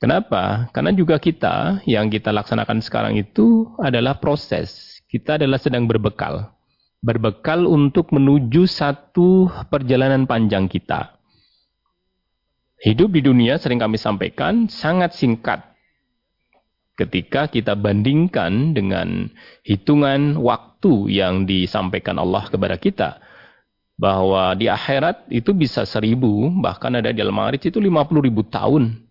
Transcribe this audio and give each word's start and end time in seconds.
Kenapa? 0.00 0.72
Karena 0.72 0.96
juga 0.96 1.20
kita 1.20 1.84
yang 1.84 2.08
kita 2.08 2.32
laksanakan 2.32 2.80
sekarang 2.80 3.20
itu 3.20 3.68
adalah 3.76 4.16
proses. 4.16 4.96
Kita 5.12 5.36
adalah 5.36 5.60
sedang 5.60 5.84
berbekal. 5.84 6.56
Berbekal 7.04 7.68
untuk 7.68 8.08
menuju 8.08 8.64
satu 8.64 9.52
perjalanan 9.68 10.24
panjang 10.24 10.72
kita. 10.72 11.20
Hidup 12.80 13.12
di 13.12 13.20
dunia 13.20 13.60
sering 13.60 13.76
kami 13.76 14.00
sampaikan 14.00 14.72
sangat 14.72 15.12
singkat. 15.12 15.60
Ketika 16.96 17.52
kita 17.52 17.76
bandingkan 17.76 18.72
dengan 18.72 19.28
hitungan 19.68 20.40
waktu 20.40 21.12
yang 21.12 21.44
disampaikan 21.44 22.16
Allah 22.16 22.48
kepada 22.48 22.80
kita. 22.80 23.20
Bahwa 24.00 24.56
di 24.56 24.64
akhirat 24.64 25.28
itu 25.28 25.52
bisa 25.52 25.84
seribu, 25.84 26.48
bahkan 26.64 26.88
ada 26.96 27.12
di 27.12 27.20
Al-Ma'arij 27.20 27.68
itu 27.68 27.76
lima 27.84 28.08
puluh 28.08 28.24
ribu 28.24 28.40
tahun 28.48 29.09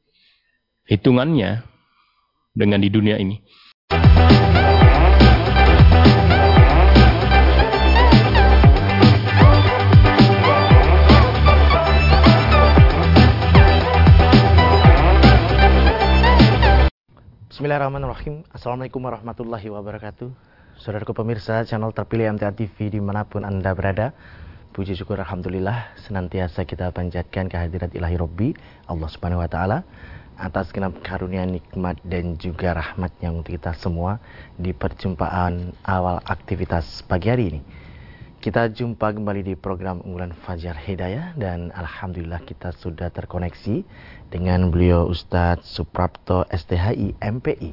hitungannya 0.90 1.62
dengan 2.58 2.82
di 2.82 2.90
dunia 2.90 3.22
ini. 3.22 3.38
Bismillahirrahmanirrahim. 17.54 18.50
Assalamualaikum 18.50 19.04
warahmatullahi 19.06 19.70
wabarakatuh. 19.70 20.32
Saudaraku 20.80 21.14
pemirsa 21.14 21.62
channel 21.70 21.94
terpilih 21.94 22.34
MTA 22.34 22.56
TV 22.56 22.90
di 22.90 23.04
mana 23.04 23.28
pun 23.28 23.44
anda 23.44 23.76
berada 23.76 24.16
Puji 24.72 24.96
syukur 24.96 25.20
Alhamdulillah 25.20 25.92
Senantiasa 26.08 26.64
kita 26.64 26.96
panjatkan 26.96 27.52
kehadirat 27.52 27.92
ilahi 27.92 28.16
Robbi 28.16 28.50
Allah 28.88 29.12
subhanahu 29.12 29.44
wa 29.44 29.50
ta'ala 29.52 29.84
atas 30.40 30.72
genap 30.72 30.96
karunia 31.04 31.44
nikmat 31.44 32.00
dan 32.08 32.40
juga 32.40 32.72
rahmatnya 32.72 33.36
untuk 33.36 33.60
kita 33.60 33.76
semua 33.76 34.24
di 34.56 34.72
perjumpaan 34.72 35.76
awal 35.84 36.24
aktivitas 36.24 37.04
pagi 37.04 37.28
hari 37.28 37.44
ini. 37.52 37.62
Kita 38.40 38.72
jumpa 38.72 39.12
kembali 39.20 39.44
di 39.44 39.60
program 39.60 40.00
unggulan 40.00 40.32
Fajar 40.32 40.80
Hidayah 40.80 41.36
dan 41.36 41.76
Alhamdulillah 41.76 42.40
kita 42.48 42.72
sudah 42.72 43.12
terkoneksi 43.12 43.84
dengan 44.32 44.72
beliau 44.72 45.12
Ustadz 45.12 45.68
Suprapto 45.68 46.48
STHI 46.48 47.20
MPI 47.20 47.72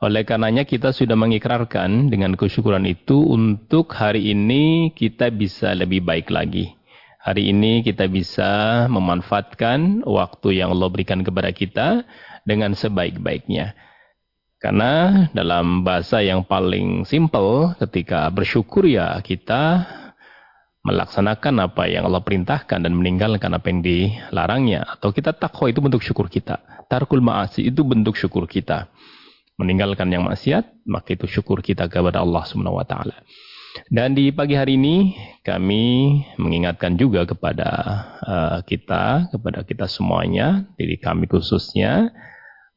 oleh 0.06 0.22
karenanya 0.22 0.62
kita 0.70 0.94
sudah 0.94 1.18
mengikrarkan 1.18 2.14
dengan 2.14 2.38
kesyukuran 2.38 2.86
itu 2.86 3.18
untuk 3.18 3.98
hari 3.98 4.30
ini 4.30 4.94
kita 4.94 5.34
bisa 5.34 5.74
lebih 5.74 6.06
baik 6.06 6.30
lagi. 6.30 6.70
Hari 7.24 7.56
ini 7.56 7.82
kita 7.88 8.12
bisa 8.12 8.84
memanfaatkan 8.92 10.04
waktu 10.04 10.60
yang 10.60 10.76
Allah 10.76 10.92
berikan 10.92 11.24
kepada 11.24 11.56
kita 11.56 12.04
dengan 12.44 12.76
sebaik-baiknya. 12.76 13.76
Karena 14.64 15.28
dalam 15.36 15.84
bahasa 15.84 16.24
yang 16.24 16.48
paling 16.48 17.04
simple 17.04 17.76
ketika 17.84 18.32
bersyukur 18.32 18.88
ya 18.88 19.20
kita 19.20 19.84
melaksanakan 20.84 21.68
apa 21.72 21.88
yang 21.88 22.08
Allah 22.08 22.24
perintahkan 22.24 22.80
dan 22.84 22.94
meninggalkan 22.96 23.52
apa 23.52 23.68
yang 23.68 23.84
dilarangnya. 23.84 24.88
Atau 24.88 25.12
kita 25.12 25.36
takwa 25.36 25.68
itu 25.68 25.80
bentuk 25.84 26.04
syukur 26.04 26.32
kita. 26.32 26.60
Tarkul 26.88 27.20
ma'asi 27.24 27.68
itu 27.68 27.84
bentuk 27.84 28.16
syukur 28.20 28.48
kita. 28.48 28.88
Meninggalkan 29.60 30.12
yang 30.12 30.28
maksiat, 30.28 30.88
maka 30.88 31.16
itu 31.16 31.28
syukur 31.28 31.64
kita 31.64 31.88
kepada 31.88 32.24
Allah 32.24 32.44
Subhanahu 32.48 32.80
wa 32.80 32.88
taala. 32.88 33.20
Dan 33.90 34.14
di 34.14 34.30
pagi 34.30 34.54
hari 34.54 34.78
ini 34.78 35.18
kami 35.42 36.20
mengingatkan 36.38 36.94
juga 36.94 37.26
kepada 37.26 37.70
uh, 38.22 38.60
kita, 38.64 39.34
kepada 39.34 39.66
kita 39.66 39.90
semuanya, 39.90 40.68
diri 40.78 41.00
kami 41.02 41.26
khususnya, 41.26 42.14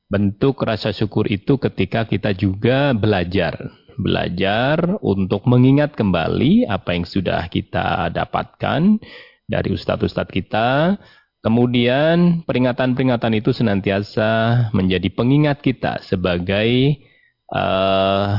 Bentuk 0.07 0.63
rasa 0.63 0.95
syukur 0.95 1.27
itu 1.27 1.59
ketika 1.59 2.07
kita 2.07 2.31
juga 2.31 2.95
belajar. 2.95 3.59
Belajar 3.99 5.03
untuk 5.03 5.51
mengingat 5.51 5.99
kembali 5.99 6.71
apa 6.71 6.95
yang 6.95 7.03
sudah 7.03 7.43
kita 7.51 8.15
dapatkan 8.15 9.03
dari 9.51 9.69
ustadz-ustadz 9.75 10.31
kita. 10.31 10.95
Kemudian 11.43 12.47
peringatan-peringatan 12.47 13.35
itu 13.35 13.51
senantiasa 13.51 14.31
menjadi 14.71 15.11
pengingat 15.11 15.59
kita 15.59 15.99
sebagai 16.07 17.03
uh, 17.51 18.31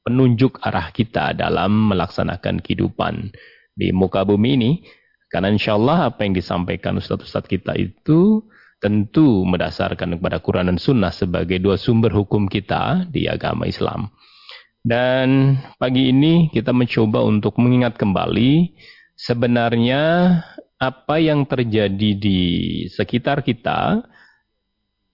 penunjuk 0.00 0.64
arah 0.64 0.96
kita 0.96 1.36
dalam 1.36 1.92
melaksanakan 1.92 2.64
kehidupan 2.64 3.36
di 3.76 3.92
muka 3.92 4.24
bumi 4.24 4.50
ini. 4.56 4.72
Karena 5.28 5.52
insya 5.52 5.76
Allah 5.76 6.08
apa 6.08 6.24
yang 6.24 6.32
disampaikan 6.32 6.96
ustadz-ustadz 6.96 7.52
kita 7.52 7.76
itu 7.76 8.48
tentu 8.76 9.42
mendasarkan 9.48 10.20
kepada 10.20 10.38
Quran 10.40 10.68
dan 10.72 10.78
Sunnah 10.78 11.12
sebagai 11.12 11.56
dua 11.58 11.80
sumber 11.80 12.12
hukum 12.12 12.46
kita 12.46 13.08
di 13.08 13.26
agama 13.26 13.64
Islam. 13.64 14.12
Dan 14.86 15.58
pagi 15.82 16.14
ini 16.14 16.46
kita 16.54 16.70
mencoba 16.70 17.24
untuk 17.26 17.58
mengingat 17.58 17.98
kembali 17.98 18.76
sebenarnya 19.18 20.02
apa 20.76 21.16
yang 21.18 21.48
terjadi 21.48 22.10
di 22.14 22.40
sekitar 22.92 23.40
kita 23.42 24.04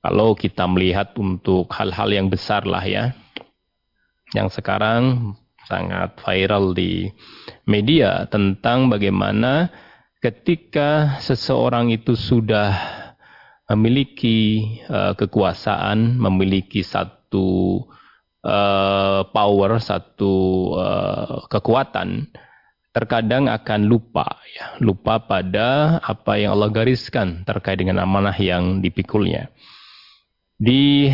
kalau 0.02 0.34
kita 0.34 0.66
melihat 0.66 1.14
untuk 1.14 1.70
hal-hal 1.70 2.10
yang 2.10 2.26
besar 2.26 2.66
lah 2.66 2.82
ya 2.82 3.14
yang 4.34 4.50
sekarang 4.50 5.32
sangat 5.70 6.18
viral 6.18 6.74
di 6.74 7.06
media 7.64 8.26
tentang 8.26 8.90
bagaimana 8.90 9.70
ketika 10.18 11.16
seseorang 11.22 11.94
itu 11.94 12.18
sudah 12.18 13.01
memiliki 13.70 14.66
uh, 14.90 15.14
kekuasaan, 15.14 16.18
memiliki 16.18 16.82
satu 16.82 17.80
uh, 18.42 19.20
power, 19.30 19.78
satu 19.78 20.34
uh, 20.76 21.46
kekuatan, 21.46 22.26
terkadang 22.92 23.48
akan 23.48 23.88
lupa 23.88 24.26
ya, 24.52 24.76
lupa 24.82 25.22
pada 25.22 25.98
apa 26.04 26.36
yang 26.36 26.58
Allah 26.58 26.70
gariskan 26.74 27.46
terkait 27.48 27.80
dengan 27.80 28.02
amanah 28.02 28.36
yang 28.36 28.84
dipikulnya. 28.84 29.48
Di 30.60 31.10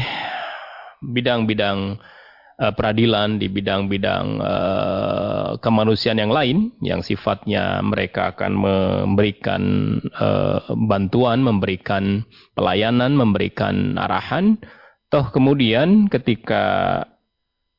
bidang-bidang 1.00 1.97
uh, 2.59 2.73
peradilan, 2.75 3.39
di 3.39 3.47
bidang-bidang 3.47 4.27
uh, 4.43 5.51
kemanusiaan 5.63 6.19
yang 6.19 6.35
lain 6.35 6.75
yang 6.83 7.01
sifatnya 7.01 7.81
mereka 7.81 8.35
akan 8.35 8.53
memberikan 8.59 9.63
uh, 10.19 10.67
bantuan, 10.75 11.41
memberikan 11.41 12.27
pelayanan, 12.59 13.15
memberikan 13.15 13.97
arahan, 13.97 14.59
toh 15.09 15.31
kemudian 15.31 16.11
ketika 16.11 17.03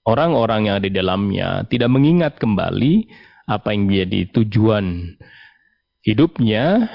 orang-orang 0.08 0.72
yang 0.72 0.76
ada 0.82 0.88
di 0.90 0.96
dalamnya 0.96 1.50
tidak 1.70 1.90
mengingat 1.92 2.40
kembali 2.40 3.06
apa 3.46 3.74
yang 3.74 3.90
menjadi 3.90 4.20
tujuan 4.42 5.18
hidupnya 6.06 6.90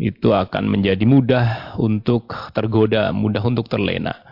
itu 0.00 0.32
akan 0.32 0.64
menjadi 0.64 1.04
mudah 1.04 1.76
untuk 1.76 2.32
tergoda, 2.56 3.12
mudah 3.12 3.44
untuk 3.44 3.68
terlena. 3.68 4.29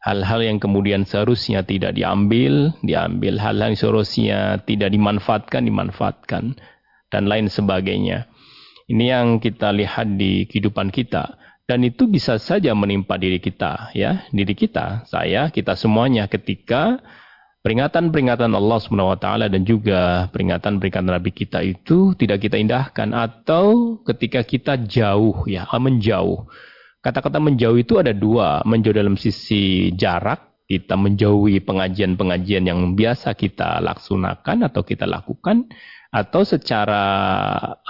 Hal-hal 0.00 0.40
yang 0.40 0.56
kemudian 0.56 1.04
seharusnya 1.04 1.60
tidak 1.60 1.92
diambil, 1.92 2.72
diambil. 2.80 3.36
Hal-hal 3.36 3.76
yang 3.76 3.80
seharusnya 3.80 4.64
tidak 4.64 4.92
dimanfaatkan, 4.92 5.68
dimanfaatkan. 5.68 6.56
Dan 7.12 7.28
lain 7.28 7.52
sebagainya. 7.52 8.30
Ini 8.88 9.04
yang 9.12 9.26
kita 9.38 9.70
lihat 9.76 10.16
di 10.16 10.48
kehidupan 10.48 10.88
kita. 10.88 11.36
Dan 11.70 11.86
itu 11.86 12.10
bisa 12.10 12.34
saja 12.42 12.74
menimpa 12.74 13.14
diri 13.14 13.38
kita, 13.38 13.94
ya, 13.94 14.26
diri 14.34 14.58
kita, 14.58 15.06
saya, 15.06 15.54
kita 15.54 15.78
semuanya 15.78 16.26
ketika 16.26 16.98
peringatan-peringatan 17.62 18.50
Allah 18.50 18.78
SWT 18.82 19.26
dan 19.54 19.62
juga 19.62 20.26
peringatan-peringatan 20.32 21.14
Nabi 21.14 21.30
kita 21.30 21.60
itu 21.62 22.16
tidak 22.16 22.42
kita 22.42 22.56
indahkan 22.56 23.12
atau 23.12 24.00
ketika 24.02 24.40
kita 24.42 24.80
jauh 24.80 25.44
ya 25.44 25.68
menjauh 25.70 26.48
kata-kata 27.00 27.40
menjauh 27.40 27.80
itu 27.80 27.96
ada 28.00 28.12
dua 28.12 28.64
menjauh 28.64 28.96
dalam 28.96 29.16
sisi 29.16 29.92
jarak 29.96 30.64
kita 30.70 30.94
menjauhi 30.94 31.58
pengajian-pengajian 31.66 32.64
yang 32.70 32.94
biasa 32.94 33.34
kita 33.34 33.82
laksanakan 33.82 34.70
atau 34.70 34.86
kita 34.86 35.02
lakukan 35.08 35.66
atau 36.14 36.42
secara 36.46 37.02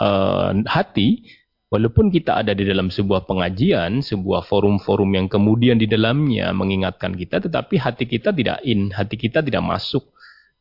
uh, 0.00 0.56
hati 0.64 1.28
Walaupun 1.70 2.10
kita 2.10 2.42
ada 2.42 2.50
di 2.50 2.66
dalam 2.66 2.90
sebuah 2.90 3.30
pengajian, 3.30 4.02
sebuah 4.02 4.42
forum-forum 4.42 5.14
yang 5.14 5.30
kemudian 5.30 5.78
di 5.78 5.86
dalamnya 5.86 6.50
mengingatkan 6.50 7.14
kita, 7.14 7.38
tetapi 7.46 7.78
hati 7.78 8.10
kita 8.10 8.34
tidak 8.34 8.58
in, 8.66 8.90
hati 8.90 9.14
kita 9.14 9.38
tidak 9.38 9.62
masuk 9.62 10.02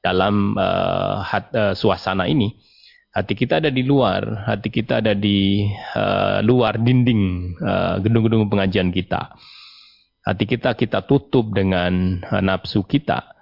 dalam 0.05 0.53
uh, 0.53 1.25
hat, 1.25 1.49
uh, 1.57 1.73
suasana 1.73 2.29
ini. 2.29 2.53
Hati 3.09 3.33
kita 3.33 3.57
ada 3.57 3.73
di 3.73 3.81
luar, 3.81 4.45
hati 4.45 4.69
kita 4.69 5.01
ada 5.01 5.17
di 5.17 5.65
uh, 5.97 6.45
luar 6.45 6.77
dinding 6.77 7.57
gedung-gedung 8.05 8.45
uh, 8.45 8.49
pengajian 8.53 8.93
kita. 8.93 9.33
Hati 10.21 10.45
kita 10.45 10.77
kita 10.77 11.09
tutup 11.09 11.49
dengan 11.49 12.21
uh, 12.29 12.37
nafsu 12.37 12.85
kita. 12.85 13.33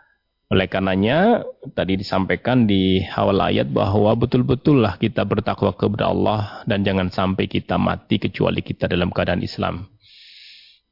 Oleh 0.47 0.71
karenanya 0.71 1.43
tadi 1.75 1.99
disampaikan 1.99 2.63
di 2.63 3.03
awal 3.11 3.51
ayat 3.51 3.67
bahwa 3.67 4.15
betul-betullah 4.15 4.95
kita 4.95 5.27
bertakwa 5.27 5.75
kepada 5.75 6.15
Allah 6.15 6.63
dan 6.63 6.87
jangan 6.87 7.11
sampai 7.11 7.51
kita 7.51 7.75
mati 7.75 8.23
kecuali 8.23 8.63
kita 8.63 8.87
dalam 8.87 9.11
keadaan 9.11 9.43
Islam. 9.43 9.83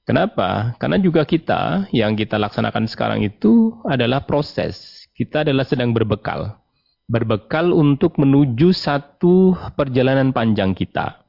Kenapa? 0.04 0.75
Karena 0.75 1.00
juga 1.00 1.24
kita 1.24 1.88
yang 1.95 2.19
kita 2.19 2.36
laksanakan 2.36 2.92
sekarang 2.92 3.24
itu 3.24 3.80
adalah 3.88 4.27
proses. 4.27 5.07
Kita 5.16 5.48
adalah 5.48 5.63
sedang 5.63 5.95
berbekal. 5.95 6.64
Berbekal 7.05 7.69
untuk 7.69 8.17
menuju 8.17 8.73
satu 8.73 9.53
perjalanan 9.77 10.33
panjang 10.33 10.73
kita. 10.73 11.21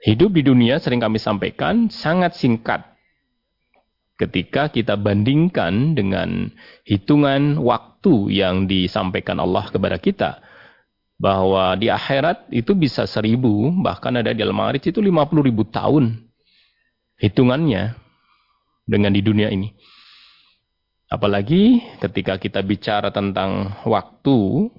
Hidup 0.00 0.36
di 0.36 0.44
dunia 0.44 0.80
sering 0.80 1.00
kami 1.00 1.20
sampaikan 1.20 1.88
sangat 1.92 2.36
singkat 2.36 2.90
ketika 4.20 4.68
kita 4.68 5.00
bandingkan 5.00 5.96
dengan 5.96 6.52
hitungan 6.84 7.56
waktu 7.60 8.28
yang 8.36 8.68
disampaikan 8.68 9.40
Allah 9.40 9.64
kepada 9.72 9.96
kita 9.96 10.44
bahwa 11.16 11.72
di 11.80 11.88
akhirat 11.88 12.52
itu 12.52 12.76
bisa 12.76 13.08
seribu 13.08 13.72
bahkan 13.80 14.12
ada 14.20 14.36
di 14.36 14.40
dalam 14.44 14.60
hadis 14.60 14.88
itu 14.88 15.00
lima 15.00 15.24
puluh 15.24 15.48
ribu 15.48 15.64
tahun 15.68 16.20
hitungannya 17.20 17.96
dengan 18.84 19.12
di 19.12 19.20
dunia 19.24 19.48
ini 19.52 19.72
apalagi 21.10 21.82
ketika 21.98 22.38
kita 22.38 22.62
bicara 22.62 23.10
tentang 23.10 23.74
waktu 23.82 24.70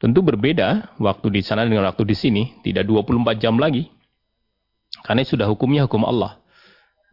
tentu 0.00 0.20
berbeda 0.24 0.96
waktu 0.98 1.38
di 1.38 1.40
sana 1.44 1.68
dengan 1.68 1.86
waktu 1.86 2.08
di 2.08 2.16
sini 2.16 2.42
tidak 2.64 2.88
24 2.88 3.38
jam 3.38 3.60
lagi 3.60 3.92
karena 5.04 5.22
sudah 5.22 5.46
hukumnya 5.46 5.84
hukum 5.84 6.08
Allah 6.08 6.40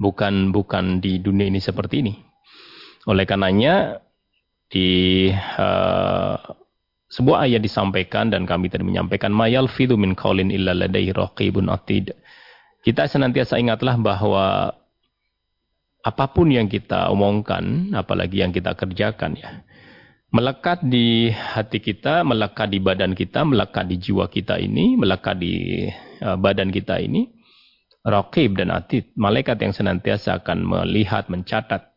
bukan 0.01 0.49
bukan 0.49 0.97
di 0.97 1.21
dunia 1.21 1.45
ini 1.45 1.61
seperti 1.61 2.01
ini. 2.01 2.17
Oleh 3.05 3.29
karenanya 3.29 4.01
di 4.65 5.29
uh, 5.35 6.37
sebuah 7.13 7.45
ayat 7.45 7.61
disampaikan 7.61 8.33
dan 8.33 8.49
kami 8.49 8.73
tadi 8.73 8.81
menyampaikan 8.81 9.29
mayal 9.29 9.69
fidu 9.69 9.93
min 9.93 10.17
illa 10.49 10.73
ladaihi 10.73 11.13
raqibun 11.13 11.69
atid. 11.69 12.17
Kita 12.81 13.05
senantiasa 13.05 13.61
ingatlah 13.61 13.93
bahwa 14.01 14.73
apa 16.01 16.25
pun 16.33 16.49
yang 16.49 16.65
kita 16.65 17.09
omongkan, 17.13 17.93
apalagi 17.93 18.41
yang 18.41 18.49
kita 18.49 18.73
kerjakan 18.73 19.37
ya, 19.37 19.61
melekat 20.33 20.81
di 20.85 21.29
hati 21.29 21.77
kita, 21.77 22.25
melekat 22.25 22.73
di 22.73 22.79
badan 22.81 23.13
kita, 23.13 23.45
melekat 23.45 23.85
di 23.85 23.95
jiwa 24.01 24.25
kita 24.29 24.57
ini, 24.57 24.97
melekat 24.97 25.37
di 25.37 25.85
uh, 26.25 26.37
badan 26.37 26.73
kita 26.73 26.97
ini, 26.97 27.29
Raqib 28.01 28.57
dan 28.57 28.73
Atid, 28.73 29.13
malaikat 29.13 29.61
yang 29.61 29.73
senantiasa 29.77 30.41
akan 30.41 30.65
melihat, 30.65 31.29
mencatat. 31.29 31.93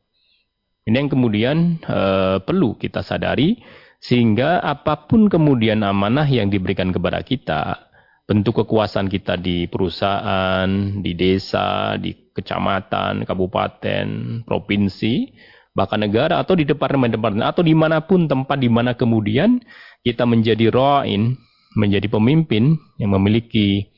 Ini 0.85 1.01
yang 1.01 1.09
kemudian 1.09 1.81
e, 1.81 2.01
perlu 2.45 2.77
kita 2.77 3.01
sadari 3.01 3.57
sehingga 4.05 4.61
apa 4.61 5.09
pun 5.09 5.33
kemudian 5.33 5.81
amanah 5.81 6.29
yang 6.29 6.53
diberikan 6.53 6.93
kepada 6.93 7.25
kita, 7.25 7.89
bentuk 8.29 8.61
kekuasaan 8.65 9.09
kita 9.09 9.41
di 9.41 9.65
perusahaan, 9.65 10.69
di 11.01 11.17
desa, 11.17 11.97
di 11.97 12.24
kecamatan, 12.35 13.23
kabupaten, 13.25 14.07
provinsi, 14.45 15.33
bahkan 15.75 16.03
negara 16.03 16.43
atau 16.43 16.55
di 16.59 16.67
departemen-departemen 16.67 17.47
atau 17.47 17.63
di 17.63 17.75
mana 17.75 18.03
pun 18.03 18.27
tempat 18.27 18.59
di 18.59 18.71
mana 18.71 18.95
kemudian 18.95 19.63
kita 20.07 20.27
menjadi 20.27 20.71
roain, 20.71 21.35
menjadi 21.75 22.07
pemimpin 22.07 22.79
yang 22.99 23.15
memiliki 23.15 23.91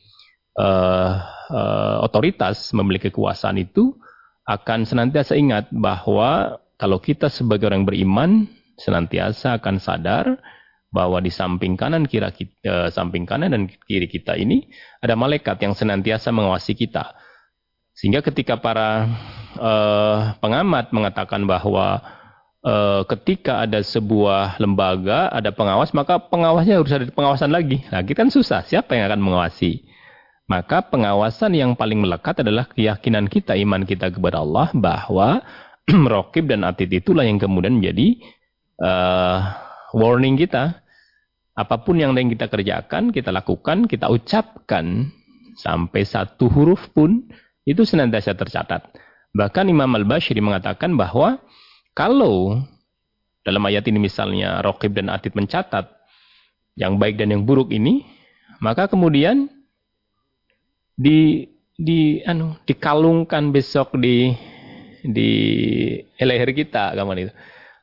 uh, 0.56 1.20
uh, 1.52 1.96
otoritas 2.04 2.72
memiliki 2.72 3.12
kekuasaan 3.12 3.60
itu 3.60 3.92
akan 4.48 4.88
senantiasa 4.88 5.36
ingat 5.36 5.68
bahwa 5.74 6.62
kalau 6.80 7.00
kita 7.00 7.28
sebagai 7.28 7.68
orang 7.68 7.84
beriman 7.84 8.46
senantiasa 8.76 9.58
akan 9.60 9.76
sadar 9.80 10.38
bahwa 10.92 11.18
di 11.20 11.28
samping 11.28 11.74
kanan 11.76 12.08
kira 12.08 12.32
kita, 12.32 12.56
uh, 12.64 12.88
samping 12.88 13.28
kanan 13.28 13.52
dan 13.52 13.62
kiri 13.84 14.08
kita 14.08 14.38
ini 14.38 14.70
ada 15.02 15.12
malaikat 15.18 15.60
yang 15.60 15.76
senantiasa 15.76 16.32
mengawasi 16.32 16.72
kita. 16.72 17.12
Sehingga 17.96 18.20
ketika 18.20 18.60
para 18.60 19.08
uh, 19.56 20.36
pengamat 20.44 20.92
mengatakan 20.92 21.48
bahwa 21.48 22.04
uh, 22.60 23.02
ketika 23.08 23.64
ada 23.64 23.80
sebuah 23.80 24.60
lembaga, 24.60 25.32
ada 25.32 25.48
pengawas, 25.48 25.96
maka 25.96 26.20
pengawasnya 26.20 26.76
harus 26.76 26.92
ada 26.92 27.08
pengawasan 27.08 27.48
lagi. 27.48 27.80
Nah, 27.88 28.04
kita 28.04 28.28
kan 28.28 28.30
susah. 28.30 28.68
Siapa 28.68 28.92
yang 28.92 29.08
akan 29.08 29.20
mengawasi? 29.24 29.80
Maka 30.46 30.84
pengawasan 30.84 31.56
yang 31.58 31.74
paling 31.74 32.04
melekat 32.04 32.44
adalah 32.44 32.68
keyakinan 32.70 33.26
kita, 33.26 33.56
iman 33.58 33.82
kita 33.82 34.12
kepada 34.12 34.44
Allah 34.44 34.70
bahwa 34.76 35.42
rokib 36.12 36.52
dan 36.52 36.62
atid 36.68 36.92
itulah 36.92 37.24
yang 37.24 37.40
kemudian 37.40 37.80
menjadi 37.80 38.20
uh, 38.78 39.38
warning 39.96 40.36
kita. 40.36 40.84
Apa 41.56 41.80
pun 41.80 41.96
yang 41.96 42.12
yang 42.12 42.28
kita 42.28 42.52
kerjakan, 42.52 43.08
kita 43.10 43.32
lakukan, 43.32 43.88
kita 43.88 44.12
ucapkan 44.12 45.08
sampai 45.56 46.04
satu 46.04 46.52
huruf 46.52 46.92
pun 46.92 47.24
itu 47.66 47.82
senantiasa 47.82 48.38
tercatat. 48.38 48.94
Bahkan 49.34 49.66
Imam 49.68 49.90
Al-Bashiri 49.90 50.38
mengatakan 50.38 50.94
bahwa 50.94 51.42
kalau 51.92 52.62
dalam 53.42 53.62
ayat 53.66 53.84
ini 53.90 54.00
misalnya 54.00 54.62
rokib 54.62 54.94
dan 54.94 55.10
atid 55.10 55.34
mencatat 55.34 55.90
yang 56.78 56.96
baik 56.96 57.18
dan 57.18 57.34
yang 57.34 57.42
buruk 57.42 57.74
ini, 57.74 58.06
maka 58.62 58.86
kemudian 58.86 59.50
di 60.96 61.50
di 61.76 62.24
anu 62.24 62.56
dikalungkan 62.64 63.52
besok 63.52 63.98
di 64.00 64.32
di 65.04 65.30
leher 66.16 66.50
kita 66.54 66.94
kawan 66.96 67.28
itu. 67.28 67.32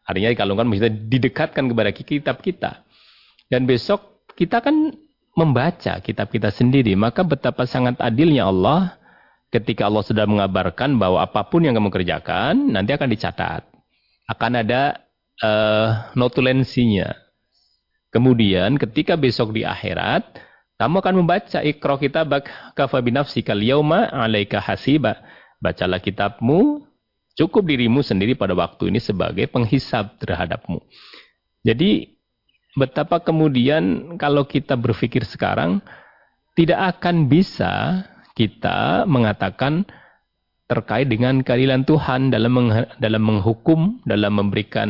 Artinya 0.04 0.30
dikalungkan 0.36 0.66
maksudnya 0.68 0.94
didekatkan 0.96 1.64
kepada 1.70 1.92
kitab 1.96 2.38
kita. 2.44 2.84
Dan 3.48 3.70
besok 3.70 4.28
kita 4.34 4.60
kan 4.60 4.92
membaca 5.38 6.02
kitab 6.04 6.28
kita 6.34 6.50
sendiri, 6.52 6.98
maka 6.98 7.24
betapa 7.24 7.64
sangat 7.70 7.98
adilnya 8.02 8.50
Allah 8.50 8.98
ketika 9.54 9.86
Allah 9.86 10.02
sudah 10.02 10.26
mengabarkan 10.26 10.98
bahwa 10.98 11.22
apa 11.22 11.46
pun 11.46 11.62
yang 11.62 11.78
kamu 11.78 11.94
kerjakan 11.94 12.74
nanti 12.74 12.90
akan 12.90 13.06
dicatat. 13.06 13.62
Akan 14.26 14.58
ada 14.58 14.98
uh, 15.46 16.10
notulensinya. 16.18 17.14
Kemudian 18.10 18.82
ketika 18.82 19.14
besok 19.14 19.54
di 19.54 19.62
akhirat, 19.62 20.26
kamu 20.82 21.06
akan 21.06 21.16
membaca 21.22 21.60
ikro 21.62 22.02
kitabak 22.02 22.50
kafa 22.74 22.98
binafsikal 23.06 23.58
yauma 23.62 24.10
alaika 24.10 24.58
hasiba. 24.58 25.22
Bacalah 25.62 26.02
kitabmu, 26.02 26.90
cukup 27.38 27.64
dirimu 27.70 28.02
sendiri 28.02 28.34
pada 28.34 28.58
waktu 28.58 28.90
ini 28.90 28.98
sebagai 28.98 29.46
penghisap 29.54 30.18
terhadapmu. 30.18 30.82
Jadi 31.62 32.18
betapa 32.74 33.22
kemudian 33.22 34.18
kalau 34.18 34.44
kita 34.50 34.74
berpikir 34.74 35.24
sekarang, 35.30 35.80
tidak 36.58 36.98
akan 36.98 37.30
bisa 37.30 38.06
kita 38.34 39.06
mengatakan 39.06 39.86
terkait 40.66 41.06
dengan 41.06 41.46
keadilan 41.46 41.86
Tuhan 41.86 42.34
dalam 42.34 42.52
meng, 42.56 42.70
dalam 42.98 43.24
menghukum, 43.24 44.02
dalam 44.10 44.42
memberikan 44.42 44.90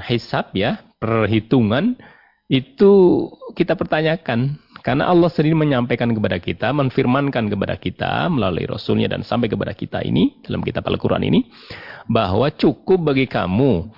hisab 0.00 0.54
ya, 0.56 0.80
perhitungan 0.96 2.00
itu 2.48 3.26
kita 3.52 3.76
pertanyakan. 3.76 4.56
Karena 4.82 5.06
Allah 5.06 5.30
sendiri 5.30 5.54
menyampaikan 5.54 6.10
kepada 6.10 6.42
kita, 6.42 6.74
menfirmankan 6.74 7.46
kepada 7.46 7.78
kita 7.78 8.26
melalui 8.26 8.66
Rasulnya 8.66 9.06
dan 9.06 9.22
sampai 9.22 9.46
kepada 9.46 9.70
kita 9.78 10.02
ini 10.02 10.42
dalam 10.42 10.58
kitab 10.58 10.82
Al-Quran 10.90 11.22
ini 11.22 11.46
bahwa 12.10 12.50
cukup 12.50 13.12
bagi 13.12 13.30
kamu. 13.30 13.94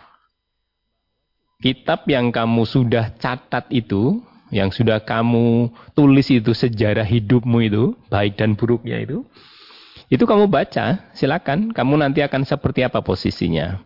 Kitab 1.64 2.04
yang 2.04 2.28
kamu 2.28 2.68
sudah 2.68 3.16
catat 3.16 3.64
itu, 3.72 4.20
yang 4.54 4.70
sudah 4.70 5.02
kamu 5.02 5.74
tulis 5.98 6.30
itu 6.30 6.54
sejarah 6.54 7.04
hidupmu 7.04 7.58
itu, 7.66 7.98
baik 8.06 8.38
dan 8.38 8.54
buruknya 8.54 9.02
itu, 9.02 9.26
itu 10.06 10.22
kamu 10.22 10.46
baca, 10.46 11.10
silakan. 11.10 11.74
Kamu 11.74 11.98
nanti 11.98 12.22
akan 12.22 12.46
seperti 12.46 12.86
apa 12.86 13.02
posisinya. 13.02 13.82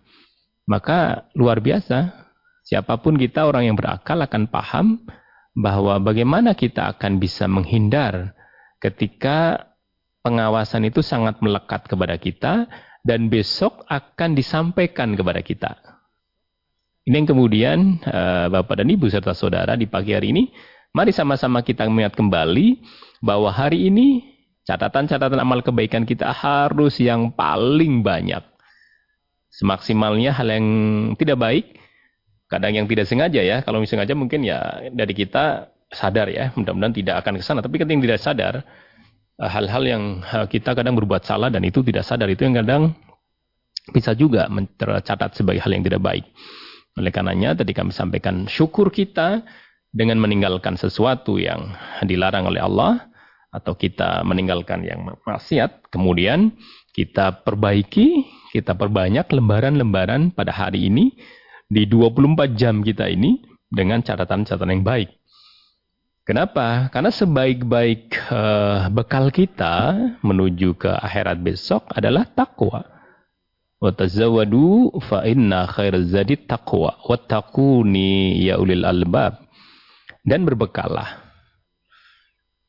Maka 0.68 1.25
luar 1.32 1.64
biasa, 1.64 2.28
Siapa 2.68 3.00
pun 3.00 3.16
kita 3.16 3.48
orang 3.48 3.72
yang 3.72 3.76
berakal 3.80 4.20
akan 4.20 4.44
paham 4.52 5.00
bahwa 5.56 5.96
bagaimana 6.04 6.52
kita 6.52 6.92
akan 6.92 7.16
bisa 7.16 7.48
menghindar 7.48 8.37
ketika 8.76 9.72
pengawasan 10.20 10.84
itu 10.84 11.00
sangat 11.00 11.40
melekat 11.40 11.88
kepada 11.88 12.20
kita 12.20 12.68
dan 13.08 13.32
besok 13.32 13.88
akan 13.88 14.37
disampaikan 14.37 15.16
kepada 15.16 15.40
kita. 15.40 15.80
Ini 17.08 17.24
yang 17.24 17.28
kemudian 17.32 17.78
uh, 18.04 18.52
Bapak 18.52 18.84
dan 18.84 18.92
Ibu 18.92 19.08
serta 19.08 19.32
saudara 19.32 19.72
di 19.80 19.88
pagi 19.88 20.12
hari 20.12 20.28
ini, 20.28 20.52
mari 20.92 21.08
sama-sama 21.08 21.64
kita 21.64 21.88
mengingat 21.88 22.12
kembali 22.12 22.84
bahwa 23.24 23.48
hari 23.48 23.88
ini 23.88 24.28
catatan-catatan 24.68 25.40
amal 25.40 25.64
kebaikan 25.64 26.04
kita 26.04 26.28
harus 26.28 27.00
yang 27.00 27.32
paling 27.32 28.04
banyak. 28.04 28.44
Semaksimalnya 29.48 30.36
hal 30.36 30.52
yang 30.52 30.66
tidak 31.16 31.40
baik, 31.40 31.80
kadang 32.52 32.76
yang 32.76 32.84
tidak 32.84 33.08
sengaja 33.08 33.40
ya. 33.40 33.64
Kalau 33.64 33.80
sengaja 33.88 34.12
mungkin 34.12 34.44
ya 34.44 34.92
dari 34.92 35.16
kita 35.16 35.72
sadar 35.88 36.28
ya 36.28 36.52
mudah-mudahan 36.60 36.92
tidak 36.92 37.24
akan 37.24 37.40
ke 37.40 37.44
sana. 37.48 37.64
Tapi 37.64 37.80
ketika 37.80 38.04
tidak 38.04 38.20
sadar 38.20 38.54
eh, 39.40 39.48
hal-hal 39.48 39.80
yang 39.80 40.02
eh, 40.20 40.44
kita 40.44 40.76
kadang 40.76 40.92
berbuat 40.92 41.24
salah 41.24 41.48
dan 41.48 41.64
itu 41.64 41.80
tidak 41.80 42.04
sadar 42.04 42.28
itu 42.28 42.44
yang 42.44 42.60
kadang 42.60 42.92
bisa 43.96 44.12
juga 44.12 44.44
tercatat 44.76 45.40
sebagai 45.40 45.64
hal 45.64 45.72
yang 45.72 45.80
tidak 45.80 46.04
baik 46.04 46.28
oleh 46.98 47.14
karenanya 47.14 47.54
tadi 47.58 47.72
kami 47.72 47.94
sampaikan 47.94 48.50
syukur 48.50 48.90
kita 48.92 49.46
dengan 49.88 50.20
meninggalkan 50.20 50.76
sesuatu 50.76 51.40
yang 51.40 51.72
dilarang 52.04 52.44
oleh 52.50 52.60
Allah 52.60 53.08
atau 53.48 53.72
kita 53.72 54.20
meninggalkan 54.28 54.84
yang 54.84 55.08
maksiat 55.24 55.88
kemudian 55.88 56.52
kita 56.92 57.46
perbaiki 57.46 58.26
kita 58.52 58.76
perbanyak 58.76 59.28
lembaran-lembaran 59.28 60.32
pada 60.32 60.52
hari 60.52 60.88
ini 60.88 61.12
di 61.68 61.84
24 61.84 62.56
jam 62.56 62.80
kita 62.80 63.06
ini 63.12 63.44
dengan 63.68 64.00
catatan-catatan 64.00 64.80
yang 64.80 64.84
baik. 64.84 65.12
Kenapa? 66.24 66.92
Karena 66.92 67.08
sebaik-baik 67.08 68.12
uh, 68.28 68.92
bekal 68.92 69.32
kita 69.32 69.96
menuju 70.20 70.76
ke 70.76 70.92
akhirat 70.92 71.40
besok 71.40 71.88
adalah 71.88 72.28
takwa. 72.28 72.84
Watazawadu 73.78 74.99
fa 75.06 75.23
inna 75.23 75.70
khair 75.70 75.94
zadi 76.11 76.35
taqwa 76.35 76.99
wattaquni 77.06 78.42
ya 78.42 78.58
ulil 78.58 78.82
albab. 78.82 79.38
Dan 80.26 80.42
berbekallah. 80.44 81.25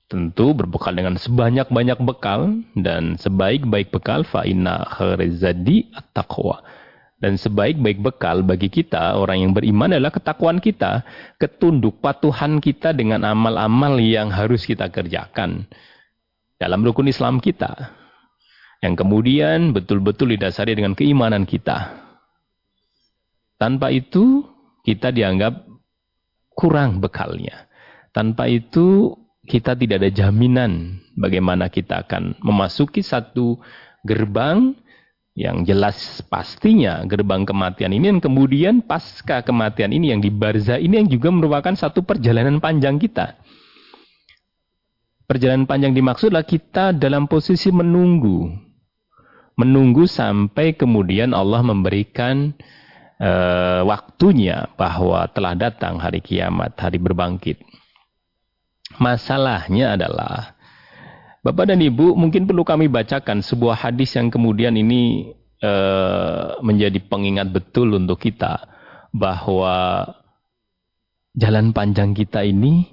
Tentu 0.09 0.57
berbekal 0.57 0.97
dengan 0.97 1.21
sebanyak-banyak 1.21 2.01
bekal 2.01 2.65
dan 2.73 3.13
sebaik-baik 3.21 3.93
bekal 3.93 4.25
fa 4.25 4.41
inna 4.41 4.81
khair 4.89 5.21
zadi 5.37 5.85
dan 7.19 7.35
sebaik-baik 7.35 7.99
bekal 7.99 8.47
bagi 8.47 8.71
kita, 8.71 9.19
orang 9.19 9.43
yang 9.43 9.51
beriman 9.51 9.91
adalah 9.91 10.15
ketakuan 10.15 10.63
kita, 10.63 11.03
ketunduk 11.35 11.99
patuhan 11.99 12.63
kita 12.63 12.95
dengan 12.95 13.27
amal-amal 13.27 13.99
yang 13.99 14.31
harus 14.31 14.63
kita 14.63 14.87
kerjakan 14.87 15.67
dalam 16.55 16.79
rukun 16.79 17.11
Islam 17.11 17.43
kita. 17.43 17.98
Yang 18.79 19.03
kemudian 19.03 19.75
betul-betul 19.75 20.35
didasari 20.39 20.75
dengan 20.75 20.95
keimanan 20.95 21.43
kita. 21.43 21.99
Tanpa 23.59 23.91
itu, 23.91 24.47
kita 24.87 25.11
dianggap 25.11 25.67
kurang 26.55 27.03
bekalnya. 27.03 27.67
Tanpa 28.15 28.47
itu, 28.47 29.19
kita 29.43 29.75
tidak 29.75 29.99
ada 30.05 30.11
jaminan 30.13 31.01
bagaimana 31.17 31.67
kita 31.67 32.05
akan 32.07 32.37
memasuki 32.39 33.01
satu 33.01 33.57
gerbang 34.05 34.77
yang 35.33 35.63
jelas 35.63 36.21
pastinya 36.27 37.01
gerbang 37.07 37.47
kematian 37.47 37.95
ini 37.95 38.11
yang 38.11 38.21
kemudian 38.21 38.83
pasca 38.83 39.39
kematian 39.39 39.95
ini 39.95 40.11
yang 40.11 40.21
di 40.21 40.27
barza 40.27 40.75
ini 40.75 40.99
yang 41.01 41.09
juga 41.09 41.31
merupakan 41.33 41.73
satu 41.73 42.05
perjalanan 42.05 42.61
panjang 42.61 43.01
kita. 43.01 43.39
Perjalanan 45.29 45.69
panjang 45.69 45.93
dimaksudlah 45.93 46.41
kita 46.41 46.91
dalam 46.93 47.29
posisi 47.29 47.69
menunggu. 47.69 48.68
Menunggu 49.59 50.07
sampai 50.07 50.71
kemudian 50.71 51.35
Allah 51.35 51.59
memberikan 51.59 52.55
uh, 53.19 53.83
waktunya 53.83 54.71
bahwa 54.79 55.27
telah 55.35 55.59
datang 55.59 55.99
hari 55.99 56.23
kiamat, 56.23 56.79
hari 56.79 56.95
berbangkit. 56.95 57.59
Masalahnya 59.03 59.99
adalah 59.99 60.55
Bapak 61.39 61.71
dan 61.71 61.79
Ibu, 61.79 62.19
mungkin 62.19 62.43
perlu 62.43 62.67
kami 62.67 62.91
bacakan 62.91 63.39
sebuah 63.39 63.87
hadis 63.87 64.11
yang 64.19 64.27
kemudian 64.27 64.75
ini 64.75 65.31
e, 65.63 65.73
menjadi 66.59 66.99
pengingat 67.07 67.47
betul 67.47 67.95
untuk 67.95 68.19
kita 68.19 68.67
bahwa 69.15 70.03
jalan 71.31 71.71
panjang 71.71 72.11
kita 72.11 72.43
ini 72.43 72.91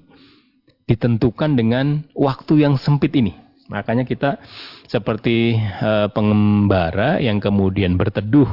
ditentukan 0.86 1.58
dengan 1.58 2.06
waktu 2.14 2.62
yang 2.62 2.78
sempit 2.78 3.18
ini. 3.18 3.34
Makanya 3.66 4.06
kita 4.06 4.38
seperti 4.86 5.58
e, 5.58 5.90
pengembara 6.14 7.18
yang 7.18 7.42
kemudian 7.42 7.98
berteduh 7.98 8.46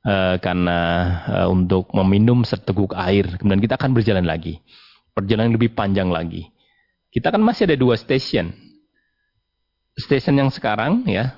e, 0.00 0.40
karena 0.40 0.80
e, 1.28 1.36
untuk 1.52 1.92
meminum 1.92 2.40
seteguk 2.40 2.96
air, 2.96 3.36
kemudian 3.36 3.60
kita 3.60 3.76
akan 3.76 3.92
berjalan 3.92 4.24
lagi, 4.24 4.64
perjalanan 5.12 5.52
lebih 5.52 5.76
panjang 5.76 6.08
lagi. 6.08 6.48
Kita 7.12 7.30
kan 7.30 7.44
masih 7.44 7.68
ada 7.68 7.76
dua 7.76 7.94
stasiun, 8.00 8.50
station 9.94 10.40
yang 10.40 10.50
sekarang 10.50 11.06
ya, 11.06 11.36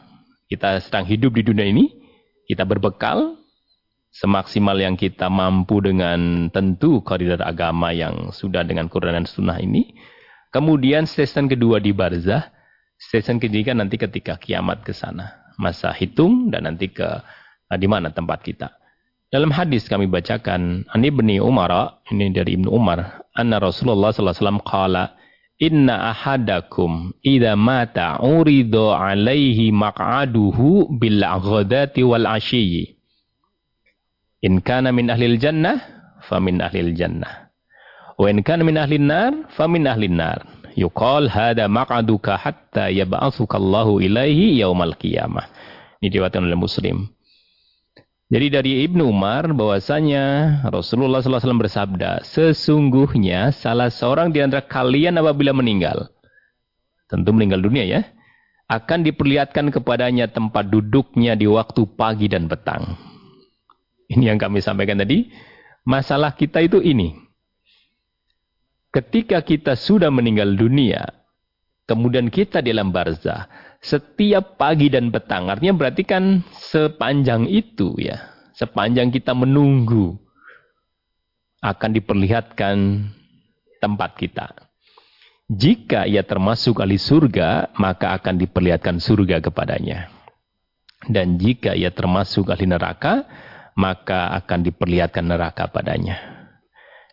kita 0.48 0.80
sedang 0.80 1.04
hidup 1.04 1.34
di 1.36 1.42
dunia 1.42 1.66
ini, 1.66 1.90
kita 2.46 2.62
berbekal 2.64 3.36
semaksimal 4.14 4.78
yang 4.80 4.96
kita 4.96 5.28
mampu 5.28 5.84
dengan 5.84 6.48
tentu 6.48 7.04
koridor 7.04 7.44
agama 7.44 7.92
yang 7.92 8.32
sudah 8.32 8.64
dengan 8.64 8.88
Quran 8.88 9.20
dan 9.22 9.26
Sunnah 9.28 9.60
ini. 9.60 9.92
Kemudian 10.48 11.04
station 11.04 11.52
kedua 11.52 11.76
di 11.76 11.92
barzah, 11.92 12.55
station 12.98 13.40
ketiga 13.40 13.76
nanti 13.76 14.00
ketika 14.00 14.40
kiamat 14.40 14.82
ke 14.82 14.92
sana. 14.92 15.52
Masa 15.56 15.88
hitung 15.96 16.52
dan 16.52 16.68
nanti 16.68 16.92
ke 16.92 17.06
nah, 17.68 17.78
di 17.80 17.88
mana 17.88 18.12
tempat 18.12 18.44
kita. 18.44 18.68
Dalam 19.32 19.50
hadis 19.50 19.88
kami 19.88 20.06
bacakan, 20.06 20.86
Ani 20.92 21.08
bin 21.10 21.32
Umar, 21.40 21.98
ini 22.12 22.30
dari 22.30 22.60
Ibnu 22.60 22.70
Umar, 22.70 23.26
anna 23.34 23.58
Rasulullah 23.58 24.14
sallallahu 24.14 24.32
alaihi 24.32 24.42
wasallam 24.44 24.62
qala 24.62 25.04
Inna 25.56 26.12
ahadakum 26.12 27.16
idza 27.24 27.56
mata 27.56 28.20
uridu 28.20 28.92
alaihi 28.92 29.72
maq'aduhu 29.72 31.00
bil 31.00 31.24
ghadati 31.24 32.04
wal 32.04 32.28
ashiyyi. 32.28 33.00
In 34.44 34.60
kana 34.60 34.92
min 34.92 35.08
ahlil 35.08 35.40
jannah 35.40 35.80
famin 36.28 36.60
ahlil 36.60 36.92
jannah. 36.92 37.48
Wa 38.20 38.28
in 38.28 38.44
kana 38.44 38.68
min 38.68 38.76
ahlin 38.76 39.08
nar 39.08 39.32
famin 39.56 39.88
ahlin 39.88 40.20
nar. 40.20 40.44
Yuqal 40.76 41.32
hada 41.32 41.72
maq'aduka 41.72 42.36
hatta 42.36 42.92
yab'atsuka 42.92 43.56
Allahu 43.56 44.04
ilaihi 44.04 44.60
yaumal 44.60 44.92
qiyamah. 44.92 45.48
Ini 46.04 46.12
diriwayatkan 46.12 46.44
oleh 46.44 46.60
Muslim. 46.60 47.08
Jadi 48.26 48.46
dari 48.52 48.72
Ibnu 48.84 49.06
Umar 49.06 49.54
bahwasanya 49.54 50.58
Rasulullah 50.68 51.22
SAW 51.22 51.62
bersabda, 51.62 52.26
sesungguhnya 52.26 53.54
salah 53.54 53.88
seorang 53.88 54.34
di 54.34 54.42
antara 54.42 54.66
kalian 54.66 55.16
apabila 55.16 55.54
meninggal, 55.54 56.10
tentu 57.06 57.30
meninggal 57.30 57.62
dunia 57.62 57.86
ya, 57.86 58.00
akan 58.66 59.06
diperlihatkan 59.06 59.70
kepadanya 59.70 60.26
tempat 60.26 60.66
duduknya 60.66 61.38
di 61.38 61.46
waktu 61.46 61.86
pagi 61.94 62.26
dan 62.26 62.50
petang. 62.50 62.98
Ini 64.10 64.34
yang 64.34 64.38
kami 64.38 64.58
sampaikan 64.58 64.98
tadi. 64.98 65.30
Masalah 65.86 66.34
kita 66.34 66.58
itu 66.66 66.82
ini. 66.82 67.14
Ketika 68.96 69.44
kita 69.44 69.76
sudah 69.76 70.08
meninggal 70.08 70.56
dunia, 70.56 71.04
kemudian 71.84 72.32
kita 72.32 72.64
di 72.64 72.72
dalam 72.72 72.88
barzah, 72.88 73.44
setiap 73.84 74.56
pagi 74.56 74.88
dan 74.88 75.12
petang, 75.12 75.52
artinya 75.52 75.76
berarti 75.76 76.00
kan 76.08 76.40
sepanjang 76.72 77.44
itu 77.44 77.92
ya, 78.00 78.24
sepanjang 78.56 79.12
kita 79.12 79.36
menunggu 79.36 80.16
akan 81.60 81.90
diperlihatkan 81.92 82.76
tempat 83.84 84.16
kita. 84.16 84.48
Jika 85.46 86.08
ia 86.08 86.24
termasuk 86.26 86.80
ahli 86.80 86.96
surga, 86.98 87.76
maka 87.78 88.16
akan 88.18 88.34
diperlihatkan 88.40 88.98
surga 88.98 89.44
kepadanya. 89.44 90.10
Dan 91.06 91.38
jika 91.38 91.76
ia 91.76 91.92
termasuk 91.92 92.50
ahli 92.50 92.66
neraka, 92.66 93.28
maka 93.78 94.34
akan 94.42 94.66
diperlihatkan 94.66 95.22
neraka 95.22 95.70
padanya. 95.70 96.18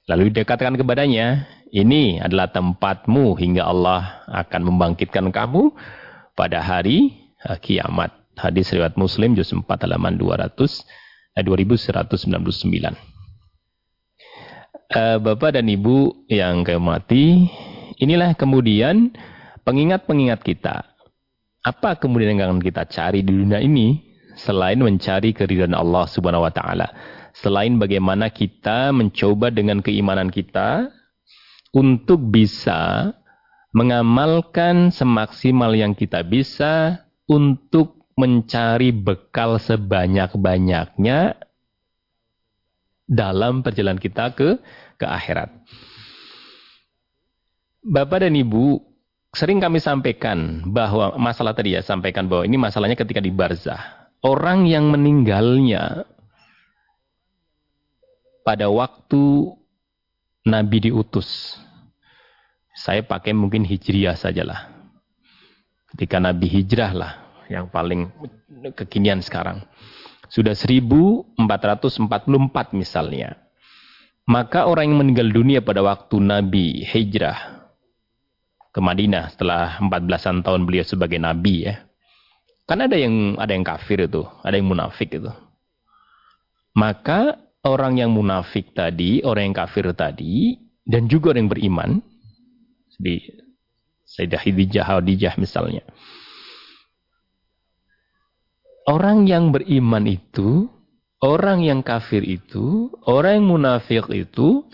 Lalu 0.10 0.34
dikatakan 0.34 0.74
kepadanya, 0.74 1.46
ini 1.74 2.22
adalah 2.22 2.53
tempatmu 2.53 3.34
hingga 3.34 3.65
Allah 3.65 4.22
akan 4.30 4.62
membangkitkan 4.70 5.34
kamu 5.34 5.74
pada 6.38 6.62
hari 6.62 7.18
eh, 7.42 7.58
kiamat. 7.58 8.13
Hadis 8.38 8.70
riwayat 8.70 8.94
Muslim 8.94 9.34
juz 9.34 9.50
4 9.50 9.65
halaman 9.65 10.22
200 10.22 10.53
eh, 11.34 11.42
2199. 11.42 12.94
Uh, 14.94 15.18
Bapak 15.18 15.58
dan 15.58 15.65
Ibu 15.65 16.30
yang 16.30 16.62
kami 16.62 16.77
mati, 16.77 17.24
inilah 17.98 18.38
kemudian 18.38 19.10
pengingat-pengingat 19.65 20.46
kita. 20.46 20.86
Apa 21.65 21.98
kemudian 21.98 22.38
yang 22.38 22.53
akan 22.53 22.62
kita 22.62 22.86
cari 22.86 23.25
di 23.25 23.34
dunia 23.34 23.58
ini 23.58 24.13
selain 24.38 24.77
mencari 24.77 25.34
keridhaan 25.34 25.74
Allah 25.74 26.06
Subhanahu 26.06 26.46
wa 26.46 26.53
taala? 26.53 26.94
Selain 27.34 27.74
bagaimana 27.82 28.30
kita 28.30 28.94
mencoba 28.94 29.50
dengan 29.50 29.82
keimanan 29.82 30.30
kita 30.30 30.94
untuk 31.74 32.22
bisa 32.30 33.12
mengamalkan 33.74 34.94
semaksimal 34.94 35.74
yang 35.74 35.98
kita 35.98 36.22
bisa 36.22 37.01
untuk 37.25 38.06
mencari 38.13 38.94
bekal 38.94 39.58
sebanyak-banyaknya 39.58 41.34
dalam 43.10 43.65
perjalanan 43.65 43.98
kita 43.98 44.30
ke 44.38 44.62
ke 45.01 45.06
akhirat. 45.10 45.50
Bapak 47.84 48.24
dan 48.24 48.38
Ibu, 48.38 48.80
sering 49.34 49.60
kami 49.60 49.82
sampaikan 49.82 50.63
bahwa 50.70 51.18
masalah 51.20 51.51
tadi 51.58 51.75
ya 51.75 51.82
sampaikan 51.84 52.30
bahwa 52.30 52.48
ini 52.48 52.56
masalahnya 52.56 52.96
ketika 52.96 53.20
di 53.20 53.34
barzah. 53.34 54.08
Orang 54.24 54.72
yang 54.72 54.88
meninggalnya 54.88 56.08
pada 58.48 58.72
waktu 58.72 59.51
Nabi 60.43 60.91
diutus. 60.91 61.55
Saya 62.75 63.00
pakai 63.00 63.31
mungkin 63.31 63.63
hijriah 63.63 64.19
sajalah. 64.19 64.67
Ketika 65.93 66.19
Nabi 66.19 66.51
hijrah 66.51 66.91
lah 66.91 67.12
yang 67.47 67.71
paling 67.71 68.12
kekinian 68.75 69.23
sekarang. 69.23 69.63
Sudah 70.27 70.57
1444 70.57 71.38
misalnya. 72.75 73.39
Maka 74.23 74.67
orang 74.67 74.91
yang 74.91 75.00
meninggal 75.03 75.29
dunia 75.31 75.59
pada 75.59 75.83
waktu 75.83 76.19
Nabi 76.19 76.81
hijrah 76.88 77.63
ke 78.73 78.79
Madinah 78.81 79.29
setelah 79.31 79.77
14-an 79.79 80.41
tahun 80.41 80.65
beliau 80.65 80.83
sebagai 80.83 81.21
nabi 81.21 81.69
ya. 81.69 81.85
Kan 82.65 82.81
ada 82.81 82.97
yang 82.97 83.38
ada 83.38 83.53
yang 83.53 83.62
kafir 83.62 84.07
itu, 84.07 84.25
ada 84.41 84.55
yang 84.57 84.65
munafik 84.65 85.13
itu. 85.13 85.29
Maka 86.73 87.38
orang 87.63 88.00
yang 88.00 88.12
munafik 88.12 88.75
tadi, 88.75 89.24
orang 89.24 89.51
yang 89.51 89.58
kafir 89.58 89.88
tadi 89.96 90.60
dan 90.84 91.08
juga 91.08 91.32
orang 91.32 91.48
yang 91.48 91.51
beriman 91.51 91.91
di 93.00 93.24
Sayyidah 94.03 94.41
Khadijah 94.43 94.86
Khadijah 94.86 95.34
misalnya. 95.39 95.84
Orang 98.84 99.32
yang 99.32 99.55
beriman 99.55 100.03
itu, 100.03 100.67
orang 101.24 101.63
yang 101.63 101.79
kafir 101.79 102.20
itu, 102.20 102.91
orang 103.08 103.39
yang 103.39 103.47
munafik 103.47 104.12
itu, 104.12 104.67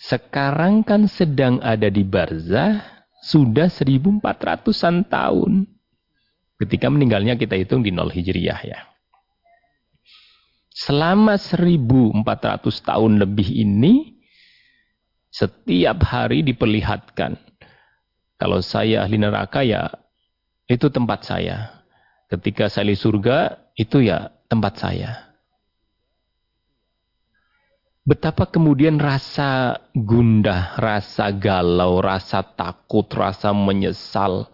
sekarang 0.00 0.80
kan 0.82 1.04
sedang 1.04 1.60
ada 1.60 1.92
di 1.92 2.00
barzah 2.00 2.80
sudah 3.22 3.68
1400-an 3.68 5.04
tahun. 5.04 5.68
Ketika 6.58 6.88
meninggalnya 6.88 7.36
kita 7.36 7.60
hitung 7.60 7.84
di 7.84 7.92
nol 7.92 8.08
hijriyah 8.08 8.60
ya. 8.64 8.91
Selama 10.72 11.36
1400 11.36 12.24
tahun 12.64 13.12
lebih 13.20 13.44
ini, 13.44 14.16
setiap 15.28 16.04
hari 16.08 16.40
diperlihatkan. 16.44 17.36
Kalau 18.40 18.60
saya 18.64 19.04
ahli 19.04 19.20
neraka 19.20 19.60
ya, 19.64 19.92
itu 20.68 20.88
tempat 20.88 21.28
saya. 21.28 21.84
Ketika 22.32 22.72
saya 22.72 22.88
di 22.88 22.96
surga, 22.96 23.68
itu 23.76 24.00
ya 24.00 24.32
tempat 24.48 24.80
saya. 24.80 25.32
Betapa 28.02 28.50
kemudian 28.50 28.98
rasa 28.98 29.78
gundah, 29.94 30.74
rasa 30.74 31.30
galau, 31.30 32.02
rasa 32.02 32.42
takut, 32.42 33.06
rasa 33.14 33.54
menyesal 33.54 34.50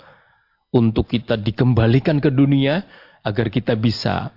untuk 0.69 1.09
kita 1.09 1.41
dikembalikan 1.41 2.21
ke 2.21 2.29
dunia 2.29 2.85
agar 3.25 3.49
kita 3.49 3.73
bisa 3.73 4.37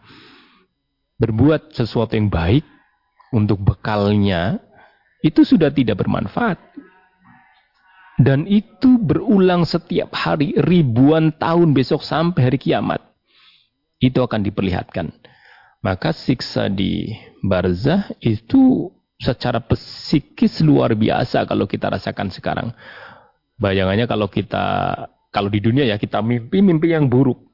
berbuat 1.21 1.77
sesuatu 1.77 2.17
yang 2.17 2.34
baik 2.34 2.65
untuk 3.29 3.62
bekalnya 3.62 4.57
itu 5.21 5.45
sudah 5.45 5.69
tidak 5.69 6.01
bermanfaat. 6.01 6.57
Dan 8.21 8.45
itu 8.49 9.01
berulang 9.01 9.65
setiap 9.65 10.13
hari 10.13 10.53
ribuan 10.57 11.34
tahun 11.38 11.73
besok 11.73 12.05
sampai 12.05 12.49
hari 12.49 12.60
kiamat 12.62 13.01
itu 14.01 14.17
akan 14.21 14.41
diperlihatkan. 14.45 15.13
Maka 15.81 16.13
siksa 16.13 16.69
di 16.69 17.10
barzah 17.41 18.10
itu 18.21 18.93
secara 19.17 19.62
psikis 19.62 20.62
luar 20.62 20.93
biasa 20.97 21.45
kalau 21.45 21.65
kita 21.65 21.89
rasakan 21.89 22.29
sekarang. 22.29 22.73
Bayangannya 23.57 24.05
kalau 24.10 24.29
kita 24.29 24.93
kalau 25.29 25.49
di 25.49 25.62
dunia 25.62 25.86
ya 25.86 25.97
kita 25.97 26.21
mimpi-mimpi 26.21 26.93
yang 26.93 27.10
buruk. 27.10 27.50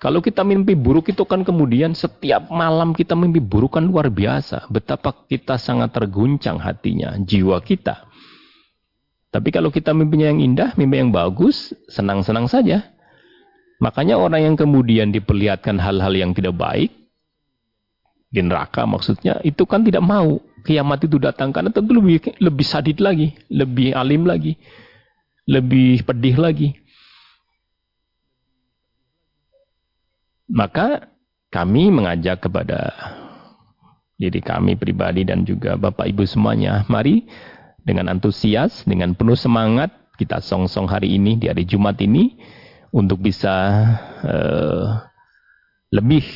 Kalau 0.00 0.24
kita 0.24 0.40
mimpi 0.40 0.72
buruk 0.72 1.12
itu 1.12 1.24
kan 1.28 1.44
kemudian 1.44 1.92
setiap 1.92 2.48
malam 2.48 2.96
kita 2.96 3.12
mimpi 3.12 3.38
buruk 3.38 3.76
kan 3.76 3.84
luar 3.84 4.08
biasa. 4.08 4.68
Betapa 4.72 5.12
kita 5.28 5.60
sangat 5.60 5.92
terguncang 5.92 6.56
hatinya, 6.56 7.16
jiwa 7.20 7.60
kita. 7.60 8.08
Tapi 9.30 9.48
kalau 9.54 9.70
kita 9.70 9.94
mimpinya 9.94 10.26
yang 10.26 10.40
indah, 10.42 10.74
mimpi 10.74 10.98
yang 10.98 11.12
bagus, 11.14 11.70
senang-senang 11.86 12.50
saja. 12.50 12.90
Makanya 13.78 14.18
orang 14.18 14.52
yang 14.52 14.56
kemudian 14.58 15.14
diperlihatkan 15.14 15.78
hal-hal 15.78 16.12
yang 16.12 16.34
tidak 16.34 16.58
baik, 16.58 16.90
di 18.30 18.40
neraka 18.46 18.86
maksudnya, 18.86 19.42
itu 19.42 19.66
kan 19.66 19.82
tidak 19.82 20.02
mau 20.06 20.38
kiamat 20.62 21.02
itu 21.02 21.18
datang. 21.18 21.50
Karena 21.50 21.70
tentu 21.74 21.98
lebih, 21.98 22.22
lebih 22.38 22.66
sadid 22.66 23.02
lagi, 23.02 23.34
lebih 23.50 23.94
alim 23.94 24.26
lagi, 24.26 24.54
lebih 25.50 26.06
pedih 26.06 26.36
lagi. 26.38 26.68
Maka 30.50 31.06
kami 31.54 31.94
mengajak 31.94 32.46
kepada 32.46 32.90
diri 34.20 34.42
kami 34.42 34.76
pribadi 34.76 35.24
dan 35.24 35.46
juga 35.46 35.78
Bapak 35.80 36.04
Ibu 36.10 36.26
semuanya, 36.28 36.84
mari 36.90 37.24
dengan 37.80 38.12
antusias, 38.12 38.84
dengan 38.84 39.16
penuh 39.16 39.38
semangat, 39.38 39.94
kita 40.20 40.42
song-song 40.44 40.84
hari 40.84 41.16
ini, 41.16 41.40
di 41.40 41.48
hari 41.48 41.64
Jumat 41.64 41.96
ini, 42.04 42.36
untuk 42.92 43.22
bisa 43.22 43.54
uh, 44.26 45.00
lebih 45.94 46.26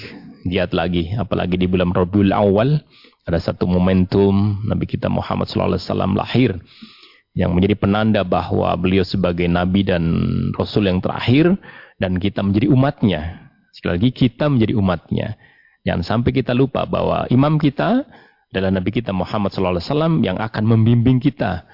giat 0.47 0.77
lagi 0.77 1.15
apalagi 1.17 1.57
di 1.57 1.67
bulan 1.67 1.91
Rabiul 1.91 2.31
Awal 2.31 2.79
ada 3.25 3.39
satu 3.41 3.65
momentum 3.65 4.61
Nabi 4.69 4.85
kita 4.85 5.09
Muhammad 5.09 5.49
SAW 5.49 6.15
lahir 6.15 6.61
yang 7.35 7.57
menjadi 7.57 7.75
penanda 7.75 8.23
bahwa 8.23 8.71
beliau 8.79 9.03
sebagai 9.03 9.51
nabi 9.51 9.83
dan 9.83 10.05
rasul 10.55 10.87
yang 10.87 11.03
terakhir 11.03 11.59
dan 11.99 12.23
kita 12.23 12.47
menjadi 12.47 12.71
umatnya. 12.71 13.44
Sekali 13.75 13.99
lagi 13.99 14.11
kita 14.15 14.47
menjadi 14.47 14.79
umatnya. 14.79 15.35
Jangan 15.83 16.03
sampai 16.07 16.31
kita 16.31 16.55
lupa 16.55 16.87
bahwa 16.87 17.27
imam 17.29 17.59
kita 17.59 18.07
adalah 18.55 18.71
Nabi 18.71 18.95
kita 18.95 19.11
Muhammad 19.11 19.51
SAW 19.51 20.23
yang 20.23 20.39
akan 20.39 20.63
membimbing 20.63 21.19
kita 21.19 21.67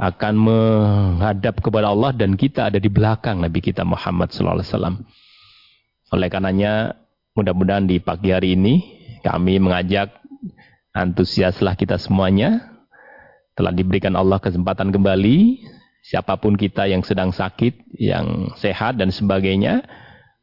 akan 0.00 0.34
menghadap 0.38 1.60
kepada 1.60 1.92
Allah 1.92 2.14
dan 2.14 2.38
kita 2.38 2.72
ada 2.72 2.78
di 2.80 2.88
belakang 2.88 3.42
Nabi 3.42 3.60
kita 3.60 3.84
Muhammad 3.84 4.32
wasallam. 4.32 5.04
Oleh 6.14 6.30
karenanya 6.32 6.96
mudah-mudahan 7.36 7.84
di 7.84 8.00
pagi 8.00 8.32
hari 8.32 8.56
ini 8.56 8.74
kami 9.20 9.60
mengajak 9.60 10.14
antusiaslah 10.96 11.76
kita 11.76 12.00
semuanya 12.00 12.64
telah 13.58 13.74
diberikan 13.76 14.16
Allah 14.16 14.40
kesempatan 14.40 14.88
kembali 14.88 15.60
siapa 16.00 16.40
pun 16.40 16.56
kita 16.56 16.88
yang 16.88 17.04
sedang 17.04 17.28
sakit, 17.28 17.92
yang 18.00 18.56
sehat 18.56 18.96
dan 18.96 19.12
sebagainya, 19.12 19.84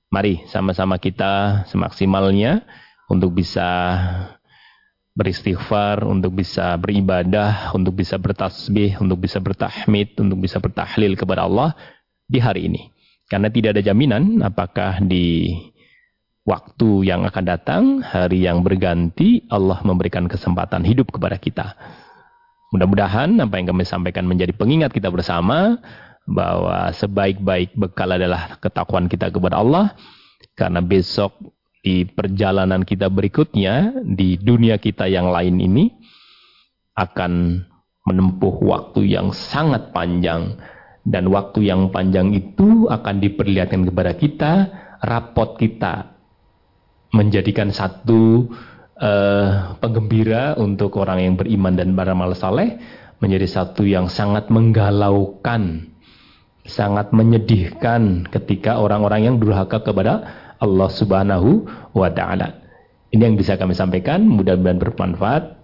mari 0.08 0.44
sama-sama 0.48 0.98
kita 0.98 1.64
semaksimalnya 1.68 2.64
untuk 3.12 3.36
bisa 3.36 3.68
beristighfar, 5.18 6.06
untuk 6.06 6.38
bisa 6.38 6.78
beribadah, 6.78 7.74
untuk 7.74 7.98
bisa 7.98 8.22
bertasbih, 8.22 9.02
untuk 9.02 9.18
bisa 9.26 9.42
bertahmid, 9.42 10.14
untuk 10.22 10.38
bisa 10.38 10.62
bertahlil 10.62 11.18
kepada 11.18 11.50
Allah 11.50 11.74
di 12.30 12.38
hari 12.38 12.70
ini. 12.70 12.94
Karena 13.26 13.50
tidak 13.50 13.76
ada 13.76 13.84
jaminan 13.84 14.40
apakah 14.46 15.02
di 15.02 15.58
waktu 16.48 17.10
yang 17.10 17.28
akan 17.28 17.44
datang, 17.44 17.84
hari 18.00 18.46
yang 18.46 18.64
berganti, 18.64 19.44
Allah 19.52 19.82
memberikan 19.84 20.30
kesempatan 20.30 20.86
hidup 20.86 21.12
kepada 21.12 21.36
kita. 21.36 21.76
Mudah-mudahan 22.72 23.36
apa 23.42 23.58
yang 23.60 23.74
kami 23.74 23.84
sampaikan 23.84 24.24
menjadi 24.30 24.54
pengingat 24.56 24.94
kita 24.94 25.12
bersama 25.12 25.82
bahwa 26.28 26.92
sebaik-baik 26.92 27.74
bekal 27.80 28.12
adalah 28.12 28.60
ketakwaan 28.60 29.08
kita 29.08 29.32
kepada 29.32 29.64
Allah. 29.64 29.96
Karena 30.54 30.84
besok 30.84 31.40
di 31.80 32.04
perjalanan 32.04 32.84
kita 32.84 33.08
berikutnya 33.08 34.04
di 34.04 34.36
dunia 34.36 34.76
kita 34.76 35.08
yang 35.08 35.32
lain 35.32 35.58
ini 35.64 35.88
akan 37.00 37.64
menempuh 38.04 38.56
waktu 38.68 39.08
yang 39.08 39.32
sangat 39.32 39.96
panjang. 39.96 40.60
Dan 41.08 41.32
waktu 41.32 41.72
yang 41.72 41.88
panjang 41.96 42.36
itu 42.36 42.92
akan 42.92 43.24
diperlihatkan 43.24 43.88
kepada 43.88 44.12
kita 44.20 44.52
rapot 45.00 45.56
kita 45.56 46.18
menjadikan 47.16 47.72
satu 47.72 48.52
uh, 49.00 49.80
penggembira 49.80 50.60
untuk 50.60 51.00
orang 51.00 51.24
yang 51.24 51.36
beriman 51.40 51.80
dan 51.80 51.96
beramal 51.96 52.36
saleh 52.36 52.76
menjadi 53.24 53.48
satu 53.48 53.88
yang 53.88 54.12
sangat 54.12 54.52
menggalaukan 54.52 55.96
sangat 56.68 57.16
menyedihkan 57.16 58.28
ketika 58.28 58.76
orang-orang 58.78 59.24
yang 59.32 59.40
durhaka 59.40 59.80
kepada 59.82 60.28
Allah 60.60 60.90
Subhanahu 60.92 61.64
wa 61.96 62.12
taala. 62.12 62.60
Ini 63.16 63.32
yang 63.32 63.40
bisa 63.40 63.56
kami 63.56 63.72
sampaikan, 63.72 64.28
mudah-mudahan 64.28 64.84
bermanfaat 64.84 65.56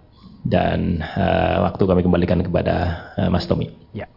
dan 0.48 1.04
uh, 1.04 1.68
waktu 1.68 1.84
kami 1.84 2.00
kembalikan 2.04 2.40
kepada 2.40 3.04
uh, 3.20 3.28
Mas 3.28 3.44
Tommy. 3.44 3.68
Ya. 3.92 4.08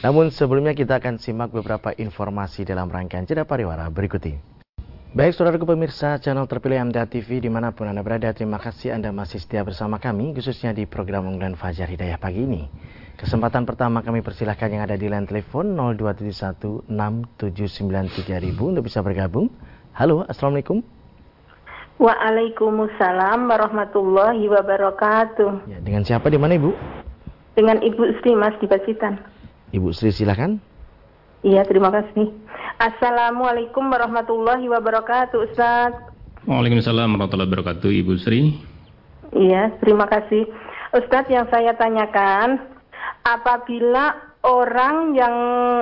Namun 0.00 0.32
sebelumnya 0.32 0.72
kita 0.72 0.96
akan 0.96 1.20
simak 1.20 1.52
beberapa 1.52 1.92
informasi 1.92 2.64
dalam 2.64 2.88
rangkaian 2.88 3.28
jeda 3.28 3.44
pariwara 3.44 3.84
berikut 3.92 4.24
ini. 4.24 4.40
Baik 5.12 5.36
saudaraku 5.36 5.68
pemirsa 5.68 6.16
channel 6.22 6.48
terpilih 6.48 6.88
MTA 6.88 7.04
TV 7.04 7.42
di 7.42 7.50
mana 7.52 7.74
pun 7.74 7.90
Anda 7.90 8.00
berada, 8.00 8.32
terima 8.32 8.56
kasih 8.62 8.96
Anda 8.96 9.12
masih 9.12 9.42
setia 9.42 9.60
bersama 9.60 10.00
kami, 10.00 10.32
khususnya 10.32 10.72
di 10.72 10.86
program 10.88 11.28
Unggulan 11.28 11.58
Fajar 11.58 11.90
Hidayah 11.90 12.16
pagi 12.16 12.46
ini. 12.46 12.70
Kesempatan 13.18 13.68
pertama 13.68 14.00
kami 14.00 14.24
persilahkan 14.24 14.72
yang 14.72 14.86
ada 14.88 14.96
di 14.96 15.10
line 15.10 15.28
telepon 15.28 15.76
02716793000 16.88 18.56
untuk 18.56 18.86
bisa 18.86 19.04
bergabung. 19.04 19.52
Halo, 19.92 20.24
Assalamualaikum. 20.24 20.80
Waalaikumsalam 22.00 23.50
warahmatullahi 23.50 24.48
wabarakatuh. 24.48 25.68
Ya, 25.68 25.84
dengan 25.84 26.08
siapa 26.08 26.32
di 26.32 26.40
mana 26.40 26.56
Ibu? 26.56 26.72
Dengan 27.52 27.84
Ibu 27.84 28.16
Sri 28.22 28.32
Mas 28.32 28.56
di 28.62 28.70
Pacitan. 28.70 29.39
Ibu 29.70 29.94
Sri 29.94 30.10
silahkan. 30.10 30.58
Iya, 31.40 31.64
terima 31.64 31.88
kasih. 31.88 32.28
Assalamualaikum 32.76 33.86
warahmatullahi 33.88 34.66
wabarakatuh, 34.68 35.38
Ustaz. 35.52 35.92
Waalaikumsalam 36.44 37.16
warahmatullahi 37.16 37.48
wabarakatuh, 37.48 37.90
Ibu 37.92 38.12
Sri. 38.20 38.56
Iya, 39.36 39.72
terima 39.78 40.10
kasih. 40.10 40.48
Ustadz 40.90 41.30
yang 41.30 41.46
saya 41.54 41.76
tanyakan, 41.78 42.58
apabila 43.22 44.16
orang 44.42 45.14
yang 45.14 45.34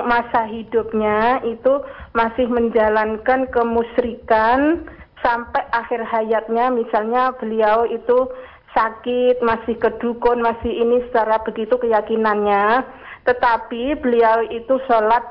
masa 0.05 0.45
hidupnya 0.45 1.41
itu 1.47 1.81
masih 2.13 2.45
menjalankan 2.45 3.49
kemusyrikan 3.49 4.85
sampai 5.23 5.63
akhir 5.73 6.05
hayatnya, 6.05 6.69
misalnya 6.69 7.33
beliau 7.39 7.89
itu 7.89 8.29
sakit, 8.77 9.41
masih 9.41 9.75
kedukun, 9.81 10.45
masih 10.45 10.69
ini 10.69 11.01
secara 11.09 11.41
begitu 11.41 11.73
keyakinannya, 11.79 12.85
tetapi 13.29 13.93
beliau 14.01 14.41
itu 14.49 14.81
sholat 14.89 15.21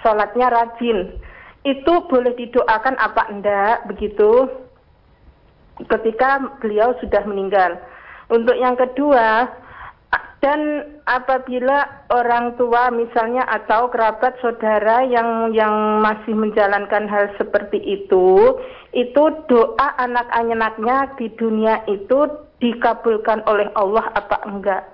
sholatnya 0.00 0.48
rajin. 0.48 1.12
Itu 1.68 2.08
boleh 2.08 2.32
didoakan 2.40 2.96
apa 2.96 3.28
enggak 3.28 3.84
begitu 3.92 4.48
ketika 5.92 6.40
beliau 6.64 6.96
sudah 7.04 7.22
meninggal. 7.28 7.76
Untuk 8.32 8.56
yang 8.56 8.80
kedua, 8.80 9.52
dan 10.42 10.90
apabila 11.06 11.86
orang 12.10 12.58
tua 12.58 12.90
misalnya 12.90 13.46
atau 13.46 13.92
kerabat 13.92 14.34
saudara 14.42 15.06
yang 15.06 15.54
yang 15.54 16.02
masih 16.02 16.34
menjalankan 16.34 17.06
hal 17.06 17.30
seperti 17.38 17.78
itu, 17.78 18.58
itu 18.90 19.22
doa 19.46 19.88
anak-anaknya 20.02 21.14
di 21.20 21.30
dunia 21.38 21.84
itu 21.86 22.26
dikabulkan 22.58 23.46
oleh 23.46 23.70
Allah 23.78 24.10
apa 24.18 24.42
enggak? 24.48 24.91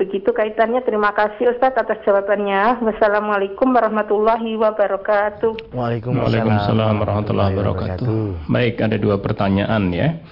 Begitu 0.00 0.32
kaitannya. 0.32 0.80
Terima 0.80 1.12
kasih 1.12 1.52
Ustadz 1.52 1.76
atas 1.76 2.00
jawabannya. 2.08 2.80
Wassalamualaikum 2.80 3.68
warahmatullahi 3.68 4.56
wabarakatuh. 4.56 5.76
Waalaikumsalam 5.76 7.04
warahmatullahi 7.04 7.52
wabarakatuh. 7.52 8.48
Baik, 8.48 8.80
ada 8.80 8.96
dua 8.96 9.20
pertanyaan 9.20 9.92
ya. 9.92 10.24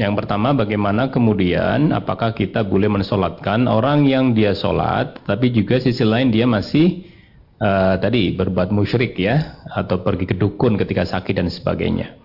Yang 0.00 0.24
pertama, 0.24 0.56
bagaimana 0.56 1.12
kemudian 1.12 1.92
apakah 1.92 2.32
kita 2.32 2.64
boleh 2.64 2.88
mensolatkan 2.88 3.68
orang 3.68 4.08
yang 4.08 4.32
dia 4.32 4.56
solat, 4.56 5.20
tapi 5.28 5.52
juga 5.52 5.76
sisi 5.76 6.00
lain 6.00 6.32
dia 6.32 6.48
masih 6.48 7.04
uh, 7.60 8.00
tadi 8.00 8.32
berbuat 8.32 8.72
musyrik 8.72 9.20
ya, 9.20 9.60
atau 9.68 10.00
pergi 10.00 10.32
ke 10.32 10.34
dukun 10.40 10.80
ketika 10.80 11.04
sakit 11.04 11.36
dan 11.36 11.52
sebagainya. 11.52 12.16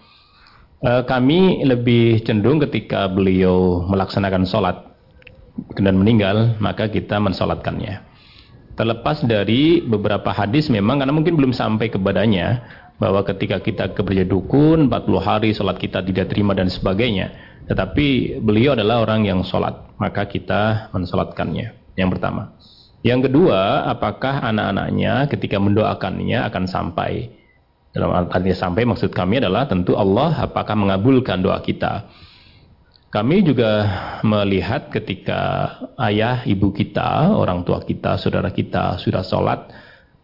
Uh, 0.80 1.04
kami 1.04 1.60
lebih 1.68 2.24
cenderung 2.24 2.64
ketika 2.64 3.12
beliau 3.12 3.84
melaksanakan 3.92 4.48
solat 4.48 4.95
dan 5.80 5.96
meninggal, 6.00 6.60
maka 6.60 6.92
kita 6.92 7.20
mensolatkannya. 7.20 8.04
Terlepas 8.76 9.24
dari 9.24 9.80
beberapa 9.80 10.36
hadis 10.36 10.68
memang 10.68 11.00
karena 11.00 11.16
mungkin 11.16 11.40
belum 11.40 11.56
sampai 11.56 11.88
kepadanya 11.88 12.60
bahwa 13.00 13.24
ketika 13.24 13.60
kita 13.64 13.96
keberja 13.96 14.28
dukun 14.28 14.92
40 14.92 15.20
hari 15.20 15.50
sholat 15.56 15.80
kita 15.80 16.04
tidak 16.04 16.32
terima 16.32 16.52
dan 16.52 16.68
sebagainya. 16.68 17.32
Tetapi 17.66 18.40
beliau 18.46 18.78
adalah 18.78 19.02
orang 19.02 19.26
yang 19.26 19.42
sholat, 19.42 19.96
maka 19.98 20.28
kita 20.30 20.92
mensolatkannya. 20.94 21.98
Yang 21.98 22.10
pertama. 22.20 22.54
Yang 23.02 23.30
kedua, 23.32 23.90
apakah 23.90 24.44
anak-anaknya 24.44 25.30
ketika 25.30 25.58
mendoakannya 25.62 26.46
akan 26.46 26.64
sampai? 26.66 27.32
Dalam 27.96 28.28
artinya 28.28 28.58
sampai 28.60 28.84
maksud 28.84 29.16
kami 29.16 29.40
adalah 29.40 29.72
tentu 29.72 29.96
Allah 29.96 30.36
apakah 30.44 30.76
mengabulkan 30.76 31.40
doa 31.40 31.64
kita. 31.64 32.12
Kami 33.16 33.48
juga 33.48 33.72
melihat 34.28 34.92
ketika 34.92 35.72
ayah, 36.04 36.44
ibu 36.44 36.76
kita, 36.76 37.32
orang 37.32 37.64
tua 37.64 37.80
kita, 37.80 38.20
saudara 38.20 38.52
kita 38.52 39.00
sudah 39.00 39.24
sholat, 39.24 39.72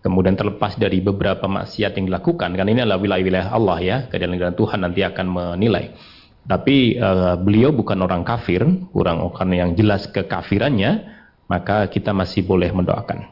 kemudian 0.03 0.35
terlepas 0.35 0.75
dari 0.75 0.99
beberapa 0.99 1.47
maksiat 1.47 1.95
yang 1.95 2.11
dilakukan, 2.11 2.51
kan 2.51 2.67
ini 2.67 2.83
adalah 2.83 2.99
wilayah-wilayah 2.99 3.47
Allah 3.47 3.79
ya, 3.79 3.97
kedatangan 4.11 4.59
Tuhan 4.59 4.79
nanti 4.83 5.07
akan 5.07 5.23
menilai. 5.23 5.95
Tapi 6.43 6.99
uh, 6.99 7.39
beliau 7.39 7.71
bukan 7.71 7.95
orang 8.03 8.27
kafir, 8.27 8.59
kurang 8.91 9.23
orang 9.23 9.55
yang 9.55 9.71
jelas 9.71 10.11
kekafirannya, 10.11 11.07
maka 11.47 11.87
kita 11.87 12.11
masih 12.11 12.43
boleh 12.43 12.75
mendoakan. 12.75 13.23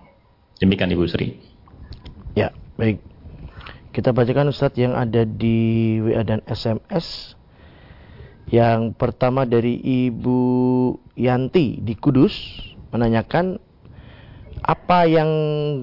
Demikian 0.64 0.88
Ibu 0.96 1.04
Sri. 1.12 1.36
Ya, 2.32 2.56
baik. 2.80 3.04
Kita 3.92 4.16
bacakan 4.16 4.56
Ustadz 4.56 4.80
yang 4.80 4.96
ada 4.96 5.28
di 5.28 6.00
WA 6.00 6.24
dan 6.24 6.40
SMS 6.48 7.36
yang 8.50 8.98
pertama 8.98 9.46
dari 9.46 9.78
Ibu 10.10 10.40
Yanti 11.14 11.78
di 11.82 11.94
Kudus 11.94 12.34
menanyakan 12.90 13.62
apa 14.66 15.06
yang 15.06 15.30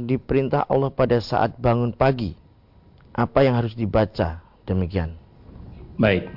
diperintah 0.04 0.66
Allah 0.66 0.90
pada 0.90 1.16
saat 1.22 1.56
bangun 1.56 1.94
pagi? 1.94 2.34
Apa 3.16 3.46
yang 3.46 3.56
harus 3.56 3.72
dibaca? 3.72 4.44
Demikian. 4.66 5.16
Baik. 5.96 6.28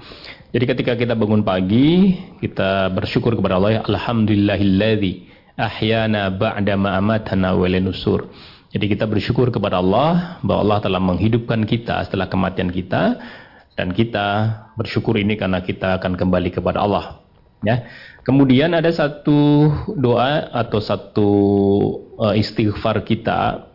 Jadi 0.55 0.65
ketika 0.65 0.93
kita 0.95 1.13
bangun 1.19 1.43
pagi, 1.43 2.15
kita 2.39 2.87
bersyukur 2.95 3.35
kepada 3.35 3.59
Allah, 3.59 3.83
alhamdulillahilladzi 3.83 5.27
ahyana 5.59 6.31
ba'da 6.31 6.79
ma 6.79 6.95
amatana 6.95 7.51
wa 7.51 7.67
nusur. 7.67 8.31
Jadi 8.69 8.85
kita 8.85 9.09
bersyukur 9.09 9.49
kepada 9.49 9.81
Allah 9.81 10.39
bahwa 10.45 10.61
Allah 10.61 10.79
telah 10.79 11.01
menghidupkan 11.01 11.65
kita 11.65 12.05
setelah 12.05 12.29
kematian 12.29 12.69
kita 12.69 13.17
dan 13.79 13.95
kita 13.95 14.27
bersyukur 14.75 15.15
ini 15.15 15.39
karena 15.39 15.63
kita 15.63 16.03
akan 16.03 16.19
kembali 16.19 16.51
kepada 16.51 16.83
Allah. 16.83 17.23
Ya. 17.63 17.87
Kemudian 18.27 18.75
ada 18.75 18.91
satu 18.91 19.71
doa 19.95 20.51
atau 20.51 20.83
satu 20.83 21.31
uh, 22.19 22.35
istighfar 22.35 23.07
kita 23.07 23.71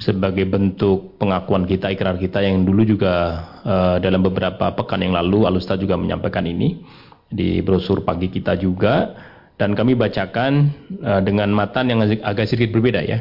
sebagai 0.00 0.48
bentuk 0.48 1.20
pengakuan 1.20 1.68
kita, 1.68 1.92
ikrar 1.92 2.16
kita 2.16 2.40
yang 2.40 2.64
dulu 2.64 2.88
juga 2.88 3.44
uh, 3.60 3.96
dalam 4.00 4.24
beberapa 4.24 4.72
pekan 4.72 5.04
yang 5.04 5.12
lalu 5.12 5.44
Alusta 5.44 5.76
juga 5.76 6.00
menyampaikan 6.00 6.48
ini 6.48 6.80
di 7.28 7.60
brosur 7.60 8.08
pagi 8.08 8.32
kita 8.32 8.56
juga 8.56 9.12
dan 9.60 9.76
kami 9.76 9.92
bacakan 9.92 10.72
uh, 11.04 11.20
dengan 11.20 11.52
matan 11.52 11.92
yang 11.92 12.00
agak 12.24 12.48
sedikit 12.48 12.72
berbeda 12.72 13.04
ya. 13.04 13.20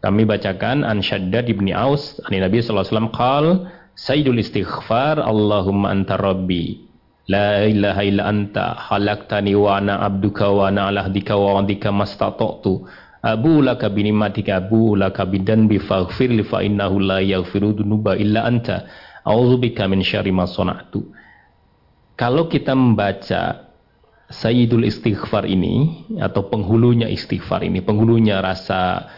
Kami 0.00 0.24
bacakan 0.24 0.84
an 0.84 1.04
Shaddad 1.04 1.48
ibni 1.48 1.76
Aus, 1.76 2.20
ani 2.28 2.40
Nabi 2.40 2.60
sallallahu 2.60 2.88
alaihi 2.88 3.79
Sayyidul 4.00 4.40
istighfar 4.40 5.20
Allahumma 5.20 5.92
anta 5.92 6.16
rabbi 6.16 6.88
La 7.28 7.68
ilaha 7.68 8.00
illa 8.00 8.32
anta 8.32 8.72
khalaqtani 8.88 9.52
wa 9.52 9.76
ana 9.76 10.00
abduka 10.00 10.48
wa 10.48 10.72
ana 10.72 10.88
ala 10.88 11.04
hdika 11.06 11.36
wa 11.36 11.60
wadika 11.60 11.92
mastata'tu. 11.92 12.88
Abu 13.20 13.60
laka 13.60 13.92
binimatika 13.92 14.56
abu 14.56 14.96
laka 14.96 15.28
bidanbi 15.28 15.76
faghfir 15.78 16.32
li 16.32 16.40
fa 16.42 16.64
innahu 16.64 16.96
la 16.96 17.20
yaghfiru 17.20 17.76
dunuba 17.76 18.16
illa 18.16 18.48
anta. 18.48 18.88
A'udzubika 19.22 19.84
min 19.84 20.00
syarri 20.00 20.32
ma 20.32 20.48
sana'tu. 20.48 21.04
Kalau 22.16 22.48
kita 22.48 22.72
membaca 22.72 23.68
Sayyidul 24.30 24.86
istighfar 24.86 25.42
ini 25.42 26.06
atau 26.22 26.46
penghulunya 26.46 27.10
istighfar 27.10 27.66
ini, 27.66 27.82
penghulunya 27.82 28.38
rasa 28.38 29.10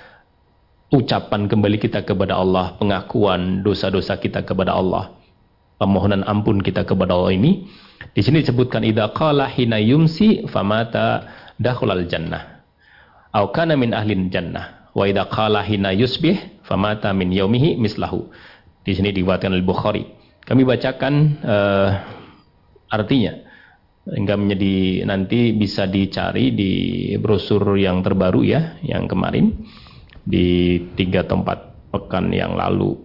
ucapan 0.93 1.49
kembali 1.49 1.81
kita 1.81 2.05
kepada 2.05 2.37
Allah, 2.37 2.77
pengakuan 2.77 3.65
dosa-dosa 3.65 4.21
kita 4.21 4.45
kepada 4.45 4.77
Allah, 4.77 5.17
permohonan 5.81 6.21
ampun 6.29 6.61
kita 6.61 6.85
kepada 6.85 7.17
Allah 7.17 7.33
ini. 7.33 7.65
Di 8.13 8.21
sini 8.21 8.45
disebutkan 8.45 8.85
idza 8.85 9.09
qala 9.17 9.49
hina 9.49 9.81
yumsi 9.81 10.45
famata 10.53 11.33
dakhulal 11.57 12.05
jannah. 12.05 12.61
Au 13.33 13.49
kana 13.49 13.73
min 13.75 13.97
ahlin 13.97 14.29
jannah. 14.29 14.93
Wa 14.93 15.09
idza 15.09 15.25
qala 15.33 15.65
hina 15.65 15.97
yusbih 15.97 16.61
famata 16.69 17.09
min 17.17 17.33
yaumihi 17.33 17.81
mislahu. 17.81 18.29
Di 18.85 18.93
sini 18.93 19.17
diriwayatkan 19.17 19.49
oleh 19.49 19.65
Bukhari. 19.65 20.05
Kami 20.45 20.67
bacakan 20.67 21.15
uh, 21.41 21.91
artinya 22.91 23.33
hingga 24.03 24.35
menjadi 24.35 25.07
nanti 25.07 25.55
bisa 25.55 25.87
dicari 25.87 26.51
di 26.53 26.73
brosur 27.23 27.79
yang 27.79 28.03
terbaru 28.03 28.43
ya 28.43 28.83
yang 28.83 29.07
kemarin 29.07 29.55
di 30.23 30.79
tiga 30.95 31.27
tempat 31.27 31.91
pekan 31.91 32.31
yang 32.31 32.55
lalu. 32.55 32.97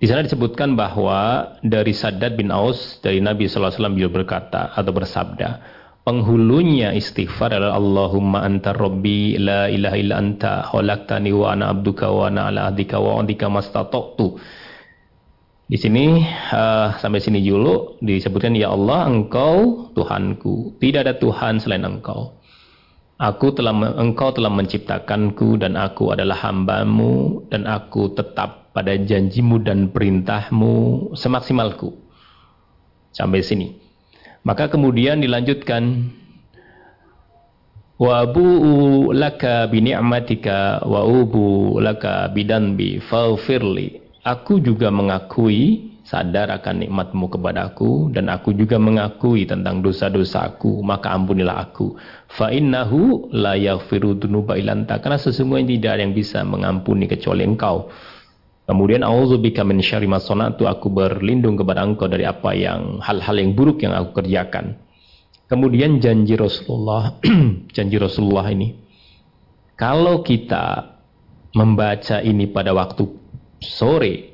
Di 0.00 0.08
sana 0.08 0.24
disebutkan 0.24 0.80
bahwa 0.80 1.52
dari 1.60 1.92
Saddad 1.92 2.32
bin 2.32 2.48
Aus 2.48 3.04
dari 3.04 3.20
Nabi 3.20 3.44
SAW 3.44 3.92
beliau 3.92 4.08
berkata 4.08 4.72
atau 4.72 4.96
bersabda 4.96 5.60
penghulunya 6.08 6.96
istighfar 6.96 7.52
adalah 7.52 7.76
Allahumma 7.76 8.40
anta 8.40 8.72
rabbi 8.72 9.36
la 9.36 9.68
ilaha 9.68 9.96
illa 10.00 10.16
anta 10.16 10.64
khalaqtani 10.72 11.36
wa 11.36 11.52
ana 11.52 11.68
abduka 11.76 12.08
wa 12.08 12.32
ana 12.32 12.48
ala 12.48 12.72
ahdika 12.72 12.96
wa 12.96 13.20
adika 13.20 13.52
mastata'tu. 13.52 14.40
Di 15.70 15.78
sini 15.78 16.24
uh, 16.50 16.96
sampai 16.96 17.20
sini 17.20 17.44
dulu 17.44 18.00
disebutkan 18.00 18.56
ya 18.56 18.72
Allah 18.72 19.04
engkau 19.04 19.92
Tuhanku. 19.92 20.80
Tidak 20.80 21.04
ada 21.04 21.14
Tuhan 21.20 21.60
selain 21.60 21.84
engkau 21.84 22.39
aku 23.20 23.52
telah 23.52 23.76
engkau 24.00 24.32
telah 24.32 24.48
menciptakanku 24.48 25.60
dan 25.60 25.76
aku 25.76 26.16
adalah 26.16 26.40
hambamu 26.40 27.44
dan 27.52 27.68
aku 27.68 28.16
tetap 28.16 28.72
pada 28.72 28.96
janjimu 28.96 29.60
dan 29.60 29.92
perintahmu 29.92 31.12
semaksimalku. 31.12 31.92
Sampai 33.12 33.44
sini. 33.44 33.76
Maka 34.40 34.72
kemudian 34.72 35.20
dilanjutkan 35.20 36.08
wa 38.00 38.24
bu'u 38.24 39.12
laka 39.12 39.68
bi 39.68 39.84
ni'matika 39.84 40.80
wa 40.88 41.04
ubu 41.04 41.76
laka 41.76 42.32
bidanbi 42.32 43.04
faghfirli. 43.04 44.00
Aku 44.24 44.64
juga 44.64 44.88
mengakui 44.88 45.89
sadar 46.10 46.50
akan 46.50 46.82
nikmatmu 46.82 47.30
kepadaku 47.30 48.10
dan 48.10 48.26
aku 48.26 48.50
juga 48.50 48.82
mengakui 48.82 49.46
tentang 49.46 49.78
dosa-dosaku 49.78 50.82
maka 50.82 51.14
ampunilah 51.14 51.70
aku. 51.70 51.94
Fa 52.26 52.50
innahu 52.50 53.30
la 53.30 53.54
yaghfiru 53.54 54.18
dzunuba 54.18 54.58
ilanta 54.58 54.98
karena 54.98 55.22
sesungguhnya 55.22 55.78
tidak 55.78 55.90
ada 55.94 56.02
yang 56.02 56.14
bisa 56.18 56.42
mengampuni 56.42 57.06
kecuali 57.06 57.46
engkau. 57.46 57.86
Kemudian 58.66 59.06
auzubica 59.06 59.62
min 59.62 59.78
syarri 59.78 60.10
ma 60.10 60.18
aku 60.18 60.86
berlindung 60.90 61.54
kepada 61.54 61.86
engkau 61.86 62.10
dari 62.10 62.26
apa 62.26 62.58
yang 62.58 62.98
hal-hal 62.98 63.38
yang 63.38 63.54
buruk 63.54 63.78
yang 63.86 63.94
aku 63.94 64.18
kerjakan. 64.18 64.82
Kemudian 65.46 66.02
janji 66.02 66.34
Rasulullah 66.34 67.22
janji 67.74 67.96
Rasulullah 67.98 68.50
ini 68.50 68.74
kalau 69.78 70.26
kita 70.26 70.98
membaca 71.54 72.22
ini 72.22 72.50
pada 72.50 72.70
waktu 72.74 73.06
sore 73.58 74.29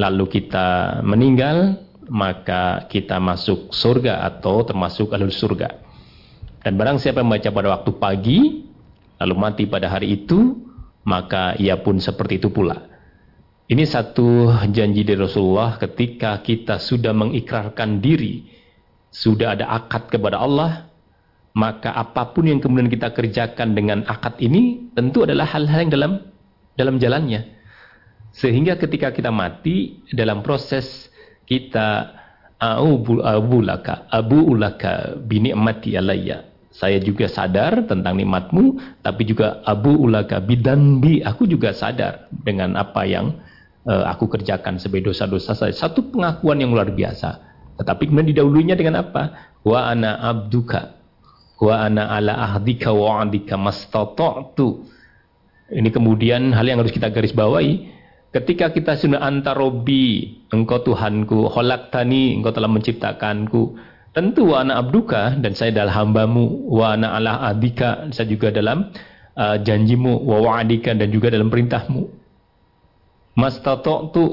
lalu 0.00 0.40
kita 0.40 1.00
meninggal 1.04 1.76
maka 2.08 2.88
kita 2.88 3.20
masuk 3.20 3.70
surga 3.70 4.24
atau 4.24 4.64
termasuk 4.64 5.12
alul 5.12 5.30
surga. 5.30 5.68
Dan 6.64 6.80
barang 6.80 6.98
siapa 6.98 7.20
membaca 7.20 7.52
pada 7.52 7.68
waktu 7.76 7.90
pagi 8.00 8.38
lalu 9.20 9.34
mati 9.36 9.62
pada 9.68 9.92
hari 9.92 10.24
itu 10.24 10.56
maka 11.04 11.52
ia 11.60 11.76
pun 11.76 12.00
seperti 12.00 12.40
itu 12.40 12.48
pula. 12.48 12.88
Ini 13.70 13.86
satu 13.86 14.50
janji 14.72 15.06
dari 15.06 15.20
Rasulullah 15.20 15.78
ketika 15.78 16.42
kita 16.42 16.82
sudah 16.82 17.14
mengikrarkan 17.14 18.02
diri 18.02 18.50
sudah 19.14 19.54
ada 19.54 19.70
akad 19.70 20.10
kepada 20.10 20.42
Allah 20.42 20.90
maka 21.54 21.94
apa 21.94 22.30
pun 22.34 22.46
yang 22.46 22.58
kemudian 22.58 22.90
kita 22.90 23.14
kerjakan 23.14 23.74
dengan 23.74 24.06
akad 24.06 24.38
ini 24.42 24.90
tentu 24.94 25.22
adalah 25.26 25.46
hal-hal 25.50 25.86
yang 25.86 25.92
dalam 25.94 26.12
dalam 26.78 26.94
jalannya 26.98 27.59
sehingga 28.30 28.78
ketika 28.78 29.10
kita 29.10 29.34
mati 29.34 30.06
dalam 30.14 30.42
proses 30.46 31.10
kita 31.50 32.14
abu 32.60 33.58
laka 33.64 34.06
abu 34.12 34.38
ulaka 34.54 35.16
binikmati 35.18 35.96
alayya. 35.96 36.46
Saya 36.70 37.02
juga 37.02 37.26
sadar 37.26 37.82
tentang 37.90 38.14
nikmatmu, 38.14 38.78
tapi 39.02 39.26
juga 39.26 39.58
abu 39.66 39.90
ulaka 39.90 40.38
bidanbi. 40.38 41.18
Aku 41.18 41.42
juga 41.50 41.74
sadar 41.74 42.30
dengan 42.30 42.78
apa 42.78 43.02
yang 43.02 43.42
uh, 43.90 44.06
aku 44.06 44.30
kerjakan 44.30 44.78
sebagai 44.78 45.10
dosa-dosa 45.10 45.58
saya. 45.58 45.74
Satu 45.74 46.14
pengakuan 46.14 46.62
yang 46.62 46.70
luar 46.70 46.94
biasa. 46.94 47.42
Tetapi 47.74 48.06
kemudian 48.06 48.30
didahulunya 48.30 48.78
dengan 48.78 49.02
apa? 49.02 49.50
Wa 49.66 49.90
ana 49.90 50.22
abduka. 50.22 50.94
Wa 51.58 51.90
ana 51.90 52.06
ala 52.06 52.38
ahdika 52.38 52.94
wa 52.94 53.26
adika 53.26 53.58
mastata'tu. 53.58 54.86
Ini 55.74 55.90
kemudian 55.90 56.54
hal 56.54 56.70
yang 56.70 56.78
harus 56.78 56.94
kita 56.94 57.10
garis 57.10 57.34
bawahi 57.34 57.99
Ketika 58.30 58.70
kita 58.70 58.94
sudah 58.94 59.26
antarobi, 59.26 60.38
engkau 60.54 60.86
Tuhanku, 60.86 61.50
tani, 61.90 62.38
engkau 62.38 62.54
telah 62.54 62.70
menciptakanku. 62.70 63.74
Tentu 64.14 64.54
wa 64.54 64.62
anak 64.62 64.76
abduka 64.86 65.34
dan 65.38 65.54
saya 65.58 65.74
adalah 65.74 66.02
hambamu, 66.02 66.70
wa 66.70 66.94
ana 66.94 67.18
ala 67.18 67.42
adika, 67.50 68.06
saya 68.14 68.30
juga 68.30 68.54
dalam 68.54 68.90
uh, 69.34 69.58
janjimu, 69.58 70.26
wa 70.26 70.46
wa'adika 70.46 70.94
dan 70.94 71.10
juga 71.10 71.30
dalam 71.34 71.50
perintahmu. 71.50 72.02
tu 74.14 74.24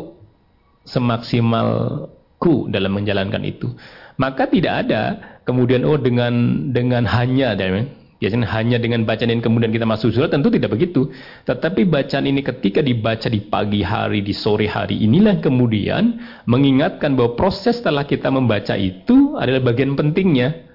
semaksimalku 0.86 2.70
dalam 2.70 2.92
menjalankan 2.94 3.42
itu. 3.46 3.74
Maka 4.18 4.50
tidak 4.50 4.86
ada 4.86 5.02
kemudian 5.46 5.86
oh 5.86 5.98
dengan 5.98 6.34
dengan 6.74 7.06
hanya 7.06 7.54
dan 7.54 7.90
Biasanya 8.18 8.50
hanya 8.50 8.78
dengan 8.82 9.06
bacaan 9.06 9.30
ini 9.30 9.46
kemudian 9.46 9.70
kita 9.70 9.86
masuk 9.86 10.10
surga 10.10 10.34
tentu 10.34 10.50
tidak 10.50 10.74
begitu. 10.74 11.14
Tetapi 11.46 11.86
bacaan 11.86 12.26
ini 12.26 12.42
ketika 12.42 12.82
dibaca 12.82 13.30
di 13.30 13.46
pagi 13.46 13.86
hari, 13.86 14.26
di 14.26 14.34
sore 14.34 14.66
hari 14.66 15.06
inilah 15.06 15.38
kemudian 15.38 16.18
mengingatkan 16.50 17.14
bahwa 17.14 17.38
proses 17.38 17.78
setelah 17.78 18.10
kita 18.10 18.34
membaca 18.34 18.74
itu 18.74 19.38
adalah 19.38 19.62
bagian 19.62 19.94
pentingnya. 19.94 20.66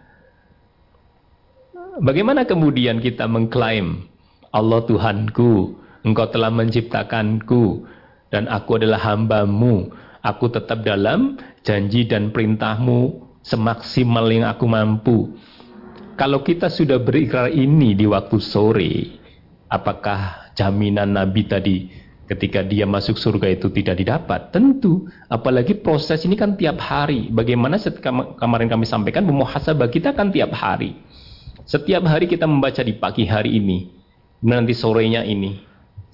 Bagaimana 1.98 2.46
kemudian 2.46 3.02
kita 3.02 3.26
mengklaim 3.26 4.06
Allah 4.54 4.80
Tuhanku, 4.86 5.82
Engkau 6.06 6.26
telah 6.30 6.50
menciptakanku 6.54 7.86
dan 8.30 8.46
aku 8.46 8.78
adalah 8.78 9.02
hambamu. 9.02 9.90
Aku 10.22 10.46
tetap 10.46 10.86
dalam 10.86 11.42
janji 11.66 12.06
dan 12.06 12.30
perintahmu 12.30 13.26
semaksimal 13.42 14.30
yang 14.30 14.46
aku 14.46 14.64
mampu. 14.70 15.34
Kalau 16.22 16.46
kita 16.46 16.70
sudah 16.70 17.02
berikrar 17.02 17.50
ini 17.50 17.98
di 17.98 18.06
waktu 18.06 18.38
sore, 18.38 19.18
apakah 19.66 20.54
jaminan 20.54 21.18
Nabi 21.18 21.50
tadi 21.50 21.90
ketika 22.30 22.62
dia 22.62 22.86
masuk 22.86 23.18
surga 23.18 23.50
itu 23.50 23.66
tidak 23.74 23.98
didapat? 23.98 24.54
Tentu, 24.54 25.10
apalagi 25.26 25.82
proses 25.82 26.22
ini 26.22 26.38
kan 26.38 26.54
tiap 26.54 26.78
hari. 26.78 27.26
Bagaimana 27.26 27.74
kemarin 28.38 28.70
kami 28.70 28.86
sampaikan, 28.86 29.26
muhasabah 29.26 29.90
kita 29.90 30.14
kan 30.14 30.30
tiap 30.30 30.54
hari. 30.54 30.94
Setiap 31.66 32.06
hari 32.06 32.30
kita 32.30 32.46
membaca 32.46 32.86
di 32.86 32.94
pagi 32.94 33.26
hari 33.26 33.58
ini, 33.58 33.90
nanti 34.46 34.78
sorenya 34.78 35.26
ini, 35.26 35.58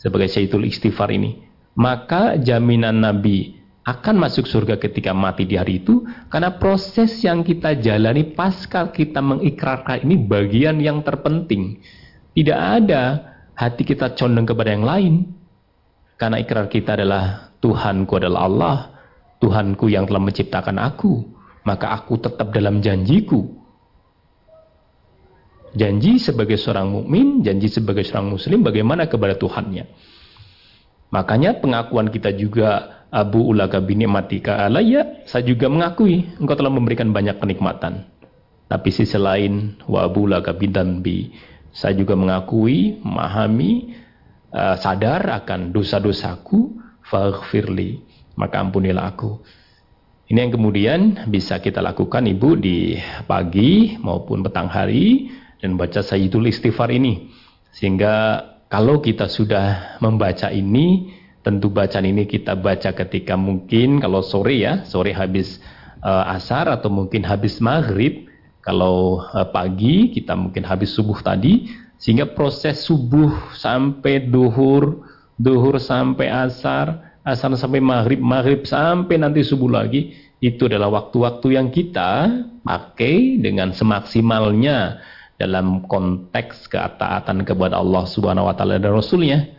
sebagai 0.00 0.32
syaitul 0.32 0.64
istighfar 0.64 1.12
ini. 1.12 1.36
Maka 1.76 2.40
jaminan 2.40 3.04
Nabi 3.04 3.57
akan 3.88 4.20
masuk 4.20 4.44
surga 4.44 4.76
ketika 4.76 5.16
mati 5.16 5.48
di 5.48 5.56
hari 5.56 5.80
itu 5.80 6.04
karena 6.28 6.60
proses 6.60 7.24
yang 7.24 7.40
kita 7.40 7.72
jalani 7.80 8.36
pasca 8.36 8.92
kita 8.92 9.24
mengikrarkan 9.24 10.04
ini 10.04 10.20
bagian 10.28 10.76
yang 10.76 11.00
terpenting. 11.00 11.80
Tidak 12.36 12.58
ada 12.58 13.32
hati 13.56 13.88
kita 13.88 14.12
condong 14.12 14.44
kepada 14.44 14.76
yang 14.76 14.84
lain. 14.84 15.14
Karena 16.20 16.36
ikrar 16.36 16.68
kita 16.68 17.00
adalah 17.00 17.54
Tuhanku 17.64 18.12
adalah 18.20 18.40
Allah, 18.44 18.76
Tuhanku 19.40 19.88
yang 19.88 20.04
telah 20.04 20.20
menciptakan 20.20 20.76
aku, 20.82 21.24
maka 21.64 21.94
aku 21.96 22.20
tetap 22.20 22.52
dalam 22.52 22.84
janjiku. 22.84 23.56
Janji 25.78 26.18
sebagai 26.18 26.58
seorang 26.58 26.90
mukmin, 26.90 27.40
janji 27.40 27.70
sebagai 27.70 28.02
seorang 28.04 28.34
muslim 28.36 28.66
bagaimana 28.66 29.06
kepada 29.06 29.38
Tuhannya. 29.38 29.86
Makanya 31.08 31.56
pengakuan 31.62 32.12
kita 32.12 32.34
juga 32.34 32.97
Abu 33.08 33.40
Ulaka 33.40 33.80
bin 33.80 34.04
Matika 34.04 34.68
alaya, 34.68 35.24
saya 35.24 35.40
juga 35.44 35.72
mengakui 35.72 36.28
engkau 36.36 36.56
telah 36.56 36.72
memberikan 36.72 37.08
banyak 37.08 37.40
kenikmatan. 37.40 38.04
Tapi 38.68 38.88
sisi 38.92 39.16
lain, 39.16 39.80
wa 39.88 40.04
Abu 40.04 40.28
Ulaka 40.28 40.52
bin 40.52 40.76
Danbi, 40.76 41.32
saya 41.72 41.96
juga 41.96 42.12
mengakui, 42.20 43.00
memahami, 43.00 43.96
uh, 44.52 44.76
sadar 44.76 45.24
akan 45.40 45.72
dosa-dosaku, 45.72 46.76
faghfirli, 47.00 48.04
maka 48.36 48.60
ampunilah 48.60 49.08
aku. 49.08 49.40
Ini 50.28 50.44
yang 50.44 50.52
kemudian 50.52 51.00
bisa 51.32 51.56
kita 51.64 51.80
lakukan 51.80 52.28
Ibu 52.28 52.60
di 52.60 53.00
pagi 53.24 53.96
maupun 53.96 54.44
petang 54.44 54.68
hari 54.68 55.32
dan 55.64 55.80
baca 55.80 56.04
Sayyidul 56.04 56.52
Istighfar 56.52 56.92
ini. 56.92 57.32
Sehingga 57.72 58.44
kalau 58.68 59.00
kita 59.00 59.32
sudah 59.32 59.96
membaca 60.04 60.52
ini, 60.52 61.16
tentu 61.48 61.72
bacaan 61.72 62.04
ini 62.04 62.28
kita 62.28 62.52
baca 62.60 62.92
ketika 62.92 63.32
mungkin 63.32 64.04
kalau 64.04 64.20
sore 64.20 64.60
ya, 64.60 64.84
sore 64.84 65.16
habis 65.16 65.56
uh, 66.04 66.28
asar 66.36 66.68
atau 66.68 66.92
mungkin 66.92 67.24
habis 67.24 67.56
maghrib, 67.64 68.28
kalau 68.60 69.24
uh, 69.32 69.48
pagi 69.48 70.12
kita 70.12 70.36
mungkin 70.36 70.68
habis 70.68 70.92
subuh 70.92 71.16
tadi, 71.24 71.72
sehingga 71.96 72.28
proses 72.36 72.84
subuh 72.84 73.56
sampai 73.56 74.28
duhur, 74.28 75.08
duhur 75.40 75.80
sampai 75.80 76.28
asar, 76.28 77.16
asar 77.24 77.48
sampai 77.56 77.80
maghrib, 77.80 78.20
maghrib 78.20 78.68
sampai 78.68 79.16
nanti 79.16 79.40
subuh 79.40 79.72
lagi, 79.72 80.12
itu 80.44 80.68
adalah 80.68 80.92
waktu-waktu 80.92 81.56
yang 81.56 81.72
kita 81.72 82.44
pakai 82.60 83.40
dengan 83.40 83.72
semaksimalnya 83.72 85.00
dalam 85.40 85.88
konteks 85.88 86.68
keataatan 86.68 87.48
kepada 87.48 87.80
Allah 87.80 88.04
Subhanahu 88.04 88.52
wa 88.52 88.54
taala 88.54 88.76
dan 88.76 88.92
Rasulnya. 88.92 89.57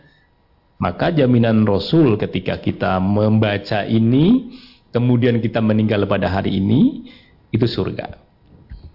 Maka 0.80 1.12
jaminan 1.12 1.68
Rasul 1.68 2.16
ketika 2.16 2.56
kita 2.56 2.96
membaca 2.96 3.84
ini, 3.84 4.56
kemudian 4.96 5.36
kita 5.36 5.60
meninggal 5.60 6.08
pada 6.08 6.32
hari 6.32 6.56
ini, 6.56 7.04
itu 7.52 7.68
surga. 7.68 8.16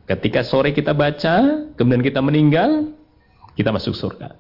Ketika 0.09 0.41
sore 0.41 0.73
kita 0.73 0.97
baca, 0.97 1.69
kemudian 1.77 2.01
kita 2.01 2.25
meninggal, 2.25 2.89
kita 3.53 3.69
masuk 3.69 3.93
surga. 3.93 4.33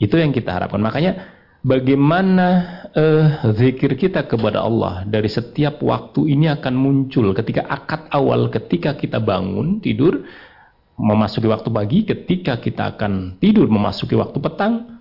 Itu 0.00 0.16
yang 0.16 0.32
kita 0.32 0.56
harapkan. 0.56 0.80
Makanya 0.80 1.36
bagaimana 1.60 2.48
uh, 2.96 3.52
zikir 3.52 4.00
kita 4.00 4.24
kepada 4.24 4.64
Allah 4.64 5.04
dari 5.04 5.28
setiap 5.28 5.84
waktu 5.84 6.32
ini 6.32 6.48
akan 6.48 6.72
muncul 6.72 7.36
ketika 7.36 7.68
akad 7.68 8.08
awal 8.08 8.48
ketika 8.48 8.96
kita 8.96 9.20
bangun 9.20 9.80
tidur 9.84 10.24
memasuki 10.96 11.48
waktu 11.48 11.68
pagi 11.68 11.98
ketika 12.08 12.56
kita 12.60 12.96
akan 12.96 13.36
tidur 13.40 13.68
memasuki 13.68 14.16
waktu 14.16 14.40
petang 14.40 14.99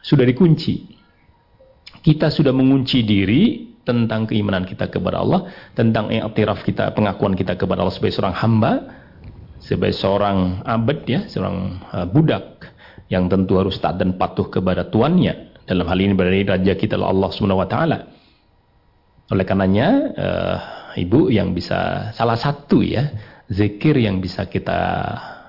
sudah 0.00 0.24
dikunci. 0.24 0.98
Kita 2.00 2.32
sudah 2.32 2.52
mengunci 2.52 3.04
diri 3.04 3.72
tentang 3.84 4.24
keimanan 4.28 4.64
kita 4.64 4.88
kepada 4.88 5.20
Allah, 5.20 5.50
tentang 5.76 6.08
i'tiraf 6.08 6.64
kita, 6.64 6.92
pengakuan 6.96 7.36
kita 7.36 7.56
kepada 7.56 7.84
Allah 7.84 7.92
sebagai 7.92 8.16
seorang 8.16 8.36
hamba, 8.36 8.72
sebagai 9.60 9.96
seorang 9.96 10.64
abad 10.64 10.98
ya, 11.04 11.20
seorang 11.28 11.56
uh, 11.92 12.06
budak 12.08 12.72
yang 13.12 13.28
tentu 13.28 13.58
harus 13.60 13.76
taat 13.82 14.00
dan 14.00 14.16
patuh 14.16 14.48
kepada 14.48 14.88
tuannya. 14.88 15.52
Dalam 15.68 15.86
hal 15.86 15.98
ini 16.00 16.16
berarti 16.16 16.46
raja 16.46 16.72
kita 16.74 16.96
Allah 16.96 17.30
Subhanahu 17.30 17.60
wa 17.60 17.68
taala. 17.68 17.98
Oleh 19.30 19.44
karenanya 19.46 19.88
uh, 20.18 20.58
Ibu 20.90 21.30
yang 21.30 21.54
bisa 21.54 22.10
salah 22.18 22.34
satu 22.34 22.82
ya 22.82 23.14
zikir 23.46 23.94
yang 23.98 24.18
bisa 24.18 24.46
kita 24.50 24.78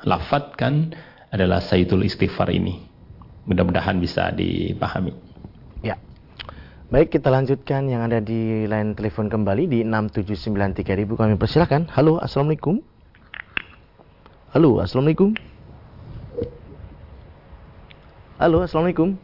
lafadkan 0.06 0.94
adalah 1.34 1.62
Sayyidul 1.62 2.06
Istighfar 2.06 2.54
ini. 2.54 2.91
Mudah-mudahan 3.50 3.98
bisa 3.98 4.30
dipahami. 4.30 5.18
Ya. 5.82 5.98
Baik, 6.94 7.18
kita 7.18 7.34
lanjutkan 7.34 7.90
yang 7.90 8.06
ada 8.06 8.22
di 8.22 8.68
line 8.70 8.94
telepon 8.94 9.32
kembali 9.32 9.66
di 9.66 9.80
6793000 9.88 11.18
kami 11.18 11.34
persilahkan. 11.40 11.90
Halo, 11.90 12.22
Assalamualaikum. 12.22 12.84
Halo, 14.52 14.84
Assalamualaikum. 14.84 15.34
Halo, 18.38 18.66
Assalamualaikum. 18.66 19.16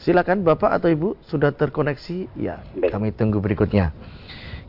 Silakan 0.00 0.40
Bapak 0.48 0.80
atau 0.80 0.88
Ibu 0.88 1.20
sudah 1.28 1.52
terkoneksi? 1.52 2.32
Ya, 2.40 2.64
kami 2.88 3.12
tunggu 3.12 3.36
berikutnya. 3.36 3.92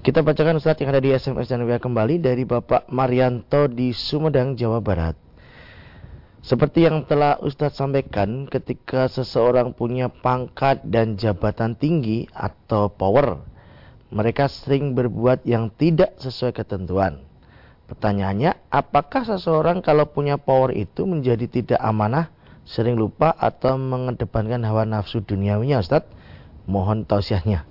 Kita 0.03 0.27
bacakan 0.27 0.59
Ustadz 0.59 0.83
yang 0.83 0.91
ada 0.91 0.99
di 0.99 1.15
SMS 1.15 1.47
dan 1.47 1.63
WA 1.63 1.79
kembali 1.79 2.19
dari 2.19 2.43
Bapak 2.43 2.91
Marianto 2.91 3.71
di 3.71 3.95
Sumedang, 3.95 4.59
Jawa 4.59 4.83
Barat. 4.83 5.30
Seperti 6.41 6.89
yang 6.89 7.05
telah 7.05 7.37
Ustadz 7.37 7.77
sampaikan, 7.77 8.49
ketika 8.49 9.05
seseorang 9.05 9.77
punya 9.77 10.09
pangkat 10.09 10.81
dan 10.89 11.13
jabatan 11.13 11.77
tinggi 11.77 12.25
atau 12.33 12.89
power, 12.89 13.45
mereka 14.09 14.49
sering 14.49 14.97
berbuat 14.97 15.45
yang 15.45 15.69
tidak 15.77 16.17
sesuai 16.17 16.57
ketentuan. 16.57 17.21
Pertanyaannya, 17.85 18.73
apakah 18.73 19.21
seseorang 19.21 19.85
kalau 19.85 20.09
punya 20.09 20.41
power 20.41 20.73
itu 20.73 21.05
menjadi 21.05 21.45
tidak 21.45 21.79
amanah, 21.79 22.33
sering 22.65 22.97
lupa 22.97 23.37
atau 23.37 23.77
mengedepankan 23.77 24.65
hawa 24.65 24.81
nafsu 24.81 25.21
duniawinya 25.21 25.77
Ustadz? 25.77 26.09
Mohon 26.65 27.05
tausiahnya. 27.05 27.69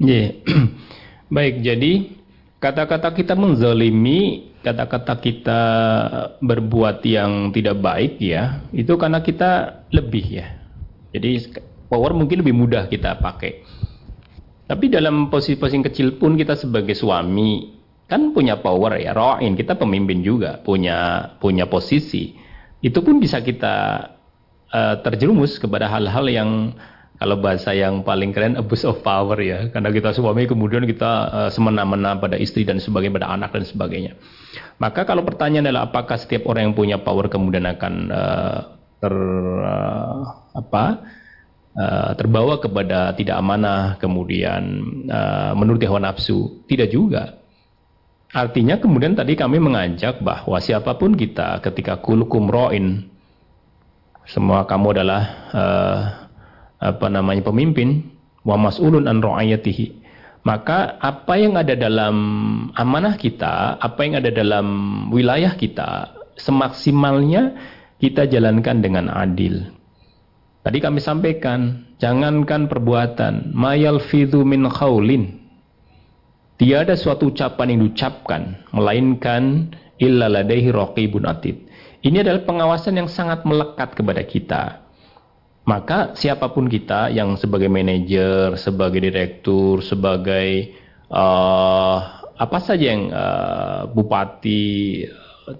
Yeah. 0.00 0.40
Baik, 1.34 1.60
jadi 1.60 2.19
kata-kata 2.60 3.16
kita 3.16 3.32
menzalimi 3.34 4.52
kata-kata 4.60 5.16
kita 5.16 5.62
berbuat 6.44 7.00
yang 7.08 7.48
tidak 7.56 7.80
baik 7.80 8.20
ya, 8.20 8.60
itu 8.76 8.92
karena 9.00 9.24
kita 9.24 9.82
lebih 9.88 10.26
ya. 10.28 10.46
Jadi 11.16 11.56
power 11.88 12.12
mungkin 12.12 12.44
lebih 12.44 12.54
mudah 12.54 12.86
kita 12.86 13.18
pakai. 13.18 13.64
Tapi 14.68 14.86
dalam 14.86 15.32
posisi-posisi 15.32 15.82
kecil 15.82 16.08
pun 16.20 16.38
kita 16.38 16.54
sebagai 16.54 16.94
suami 16.94 17.74
kan 18.06 18.30
punya 18.30 18.60
power 18.60 19.00
ya, 19.00 19.16
roin 19.16 19.56
kita 19.58 19.74
pemimpin 19.74 20.22
juga 20.22 20.60
punya 20.62 21.32
punya 21.42 21.66
posisi. 21.66 22.36
Itu 22.84 23.02
pun 23.02 23.18
bisa 23.18 23.42
kita 23.42 23.76
uh, 24.70 24.94
terjerumus 25.02 25.58
kepada 25.58 25.88
hal-hal 25.90 26.26
yang 26.30 26.50
kalau 27.20 27.36
bahasa 27.36 27.76
yang 27.76 28.00
paling 28.00 28.32
keren 28.32 28.56
abuse 28.56 28.88
of 28.88 29.04
power 29.04 29.36
ya. 29.36 29.68
Karena 29.68 29.92
kita 29.92 30.16
suami 30.16 30.48
kemudian 30.48 30.88
kita 30.88 31.12
uh, 31.28 31.50
semena-mena 31.52 32.16
pada 32.16 32.40
istri 32.40 32.64
dan 32.64 32.80
sebagainya 32.80 33.20
pada 33.20 33.28
anak 33.36 33.52
dan 33.52 33.68
sebagainya. 33.68 34.16
Maka 34.80 35.04
kalau 35.04 35.20
pertanyaan 35.20 35.68
adalah 35.68 35.92
apakah 35.92 36.16
setiap 36.16 36.48
orang 36.48 36.72
yang 36.72 36.76
punya 36.80 36.96
power 37.04 37.28
kemudian 37.28 37.68
akan 37.68 37.94
uh, 38.08 38.58
ter 39.04 39.14
uh, 39.60 40.20
apa 40.56 40.84
uh, 41.76 42.10
terbawa 42.16 42.56
kepada 42.56 43.12
tidak 43.12 43.36
amanah 43.36 44.00
kemudian 44.00 44.80
uh, 45.12 45.52
menuruti 45.52 45.84
hawa 45.84 46.00
nafsu? 46.08 46.64
Tidak 46.64 46.88
juga. 46.88 47.36
Artinya 48.32 48.80
kemudian 48.80 49.12
tadi 49.12 49.36
kami 49.36 49.60
mengajak 49.60 50.24
bahwa 50.24 50.56
siapa 50.56 50.96
pun 50.96 51.12
kita 51.12 51.60
ketika 51.60 52.00
kulukum 52.00 52.48
roin 52.48 53.12
semua 54.24 54.64
kamu 54.64 54.96
adalah 54.96 55.22
uh, 55.52 56.29
apa 56.80 57.06
namanya 57.12 57.44
pemimpin 57.44 58.08
wa 58.42 58.56
mas'ulun 58.56 59.04
an 59.04 59.20
ra'ayatihi 59.20 60.00
maka 60.40 60.96
apa 61.04 61.36
yang 61.36 61.60
ada 61.60 61.76
dalam 61.76 62.16
amanah 62.72 63.20
kita, 63.20 63.76
apa 63.76 64.00
yang 64.08 64.24
ada 64.24 64.32
dalam 64.32 64.66
wilayah 65.12 65.52
kita, 65.52 66.16
semaksimalnya 66.40 67.60
kita 68.00 68.24
jalankan 68.24 68.80
dengan 68.80 69.12
adil. 69.12 69.68
Tadi 70.64 70.78
kami 70.80 71.00
sampaikan, 71.00 71.84
jangankan 72.00 72.72
perbuatan, 72.72 73.52
mayal 73.52 74.00
fidu 74.00 74.40
min 74.44 74.64
khawlin. 74.68 75.40
Tiada 76.56 76.96
suatu 76.96 77.32
ucapan 77.32 77.76
yang 77.76 77.78
diucapkan, 77.88 78.64
melainkan 78.72 79.72
illa 80.00 80.28
ladaihi 80.28 80.72
raqibun 80.72 81.24
atid. 81.28 81.68
Ini 82.00 82.24
adalah 82.24 82.48
pengawasan 82.48 82.96
yang 82.96 83.08
sangat 83.12 83.44
melekat 83.44 83.92
kepada 83.92 84.24
kita. 84.24 84.62
Maka 85.68 86.16
siapa 86.16 86.50
pun 86.50 86.66
kita 86.66 87.12
yang 87.12 87.36
sebagai 87.36 87.68
manajer, 87.68 88.56
sebagai 88.56 88.98
direktur, 88.98 89.84
sebagai 89.84 90.72
uh, 91.12 91.96
apa 92.40 92.58
saja 92.64 92.90
yang 92.90 93.12
uh, 93.12 93.84
bupati, 93.92 95.04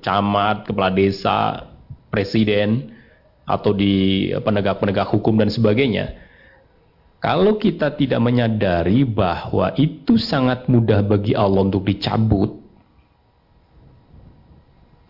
camat, 0.01 0.65
kepala 0.65 0.91
desa, 0.91 1.69
presiden, 2.09 2.97
atau 3.45 3.77
di 3.77 4.31
penegak-penegak 4.41 5.11
hukum 5.11 5.37
dan 5.37 5.53
sebagainya. 5.53 6.17
Kalau 7.21 7.61
kita 7.61 7.93
tidak 8.01 8.17
menyadari 8.25 9.05
bahwa 9.05 9.77
itu 9.77 10.17
sangat 10.17 10.65
mudah 10.73 11.05
bagi 11.05 11.37
Allah 11.37 11.69
untuk 11.69 11.85
dicabut, 11.85 12.57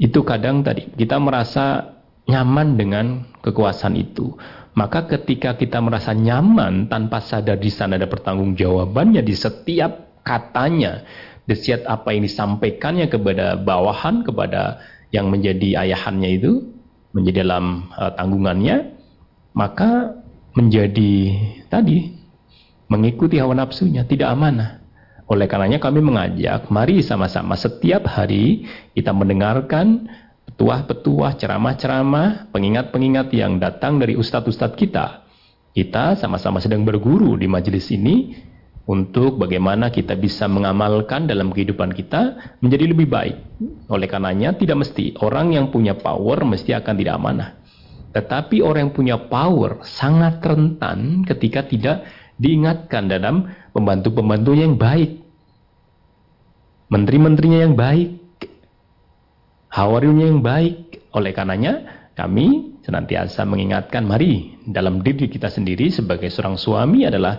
itu 0.01 0.18
kadang 0.26 0.66
tadi 0.66 0.91
kita 0.97 1.20
merasa 1.22 1.95
nyaman 2.26 2.74
dengan 2.74 3.07
kekuasaan 3.45 3.95
itu. 3.95 4.34
Maka 4.79 5.11
ketika 5.11 5.59
kita 5.59 5.83
merasa 5.83 6.14
nyaman 6.14 6.87
tanpa 6.87 7.18
sadar 7.18 7.59
di 7.59 7.68
sana 7.75 7.99
ada 7.99 8.07
pertanggungjawabannya 8.07 9.18
di 9.21 9.35
setiap 9.35 10.23
katanya, 10.23 11.03
desiat 11.51 11.83
apa 11.91 12.14
yang 12.14 12.23
disampaikannya 12.23 13.11
kepada 13.11 13.59
bawahan, 13.59 14.23
kepada 14.23 14.79
yang 15.11 15.27
menjadi 15.27 15.83
ayahannya 15.83 16.31
itu, 16.39 16.71
menjadi 17.11 17.43
dalam 17.43 17.91
uh, 17.99 18.14
tanggungannya, 18.14 18.95
maka 19.59 20.23
menjadi 20.55 21.35
tadi 21.66 22.14
mengikuti 22.87 23.43
hawa 23.43 23.59
nafsunya, 23.59 24.07
tidak 24.07 24.31
amanah. 24.31 24.83
Oleh 25.31 25.47
karenanya 25.47 25.79
kami 25.79 26.03
mengajak, 26.03 26.66
mari 26.75 27.07
sama-sama 27.07 27.55
setiap 27.55 28.07
hari 28.07 28.66
kita 28.99 29.14
mendengarkan 29.14 30.11
petuah-petuah, 30.51 31.39
ceramah-ceramah, 31.39 32.51
pengingat-pengingat 32.51 33.31
yang 33.31 33.63
datang 33.63 34.03
dari 34.03 34.19
ustadz-ustadz 34.19 34.75
kita. 34.75 35.23
Kita 35.71 36.19
sama-sama 36.19 36.59
sedang 36.59 36.83
berguru 36.83 37.39
di 37.39 37.47
majelis 37.47 37.87
ini 37.95 38.35
untuk 38.91 39.39
bagaimana 39.39 39.95
kita 39.95 40.19
bisa 40.19 40.51
mengamalkan 40.51 41.31
dalam 41.31 41.55
kehidupan 41.55 41.95
kita 41.95 42.55
menjadi 42.59 42.91
lebih 42.91 43.07
baik. 43.07 43.37
Oleh 43.87 44.11
karenanya 44.11 44.59
tidak 44.59 44.83
mesti 44.83 45.15
orang 45.23 45.55
yang 45.55 45.71
punya 45.71 45.95
power 45.95 46.43
mesti 46.43 46.75
akan 46.75 46.95
tidak 46.99 47.15
amanah. 47.15 47.51
Tetapi 48.11 48.59
orang 48.67 48.91
yang 48.91 48.95
punya 48.95 49.17
power 49.31 49.87
sangat 49.87 50.43
rentan 50.43 51.23
ketika 51.23 51.63
tidak 51.63 52.03
diingatkan 52.35 53.07
dalam 53.07 53.47
pembantu-pembantunya 53.71 54.67
yang 54.67 54.75
baik. 54.75 55.23
Menteri-menterinya 56.91 57.71
yang 57.71 57.79
baik. 57.79 58.20
Hawariunya 59.71 60.27
yang 60.31 60.43
baik. 60.43 61.11
Oleh 61.14 61.35
karenanya 61.35 62.07
kami 62.14 62.79
senantiasa 62.83 63.43
mengingatkan 63.47 64.07
mari 64.07 64.59
dalam 64.66 65.03
diri 65.03 65.27
kita 65.27 65.51
sendiri 65.51 65.91
sebagai 65.91 66.31
seorang 66.31 66.59
suami 66.59 67.07
adalah 67.07 67.39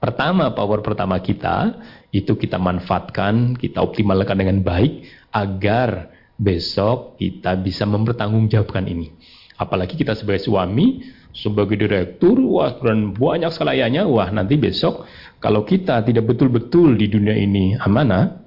pertama 0.00 0.52
power 0.56 0.80
pertama 0.80 1.20
kita 1.20 1.80
itu 2.12 2.36
kita 2.36 2.56
manfaatkan, 2.56 3.56
kita 3.56 3.80
optimalkan 3.80 4.36
dengan 4.40 4.60
baik 4.64 5.04
agar 5.32 6.10
besok 6.40 7.20
kita 7.20 7.56
bisa 7.60 7.84
mempertanggungjawabkan 7.84 8.88
ini. 8.88 9.12
Apalagi 9.60 10.00
kita 10.00 10.16
sebagai 10.16 10.40
suami, 10.40 11.04
sebagai 11.36 11.76
direktur, 11.76 12.40
wah 12.40 12.72
dan 12.80 13.12
banyak 13.12 13.52
sekali 13.52 13.76
ayahnya, 13.76 14.08
wah 14.08 14.32
nanti 14.32 14.56
besok 14.56 15.04
kalau 15.36 15.68
kita 15.68 16.00
tidak 16.04 16.24
betul-betul 16.24 16.96
di 16.96 17.06
dunia 17.12 17.36
ini 17.36 17.76
amanah, 17.76 18.40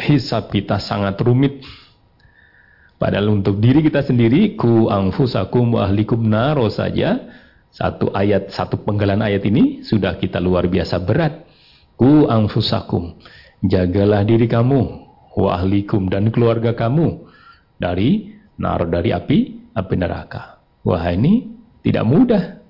hisab 0.00 0.48
kita 0.48 0.80
sangat 0.80 1.20
rumit. 1.20 1.60
Padahal 3.04 3.36
untuk 3.36 3.60
diri 3.60 3.84
kita 3.84 4.00
sendiri, 4.00 4.56
ku 4.56 4.88
angfusakum 4.88 5.76
wa 5.76 5.84
ahlikum 5.84 6.24
naro 6.24 6.72
saja, 6.72 7.20
satu 7.68 8.08
ayat, 8.16 8.48
satu 8.48 8.80
penggalan 8.80 9.20
ayat 9.20 9.44
ini 9.44 9.84
sudah 9.84 10.16
kita 10.16 10.40
luar 10.40 10.64
biasa 10.72 11.04
berat. 11.04 11.44
Ku 12.00 12.24
angfusakum, 12.24 13.20
jagalah 13.60 14.24
diri 14.24 14.48
kamu, 14.48 14.80
wa 15.36 15.50
ahlikum 15.52 16.08
dan 16.08 16.32
keluarga 16.32 16.72
kamu 16.72 17.28
dari 17.76 18.40
naro 18.56 18.88
dari 18.88 19.12
api 19.12 19.68
api 19.76 19.94
neraka. 20.00 20.64
Wah 20.80 21.04
ini 21.12 21.44
tidak 21.84 22.08
mudah. 22.08 22.64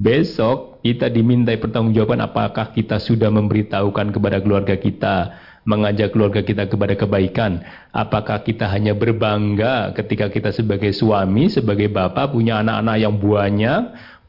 Besok 0.00 0.80
kita 0.80 1.12
dimintai 1.12 1.60
pertanggungjawaban 1.60 2.24
apakah 2.24 2.72
kita 2.72 2.96
sudah 2.96 3.28
memberitahukan 3.28 4.16
kepada 4.16 4.40
keluarga 4.40 4.80
kita, 4.80 5.36
mengajak 5.68 6.16
keluarga 6.16 6.40
kita 6.40 6.64
kepada 6.64 6.96
kebaikan. 6.96 7.60
Apakah 7.92 8.40
kita 8.40 8.64
hanya 8.72 8.96
berbangga 8.96 9.92
ketika 9.92 10.32
kita 10.32 10.48
sebagai 10.48 10.96
suami, 10.96 11.52
sebagai 11.52 11.92
bapak 11.92 12.32
punya 12.32 12.64
anak-anak 12.64 12.96
yang 12.96 13.14
banyak, 13.20 13.82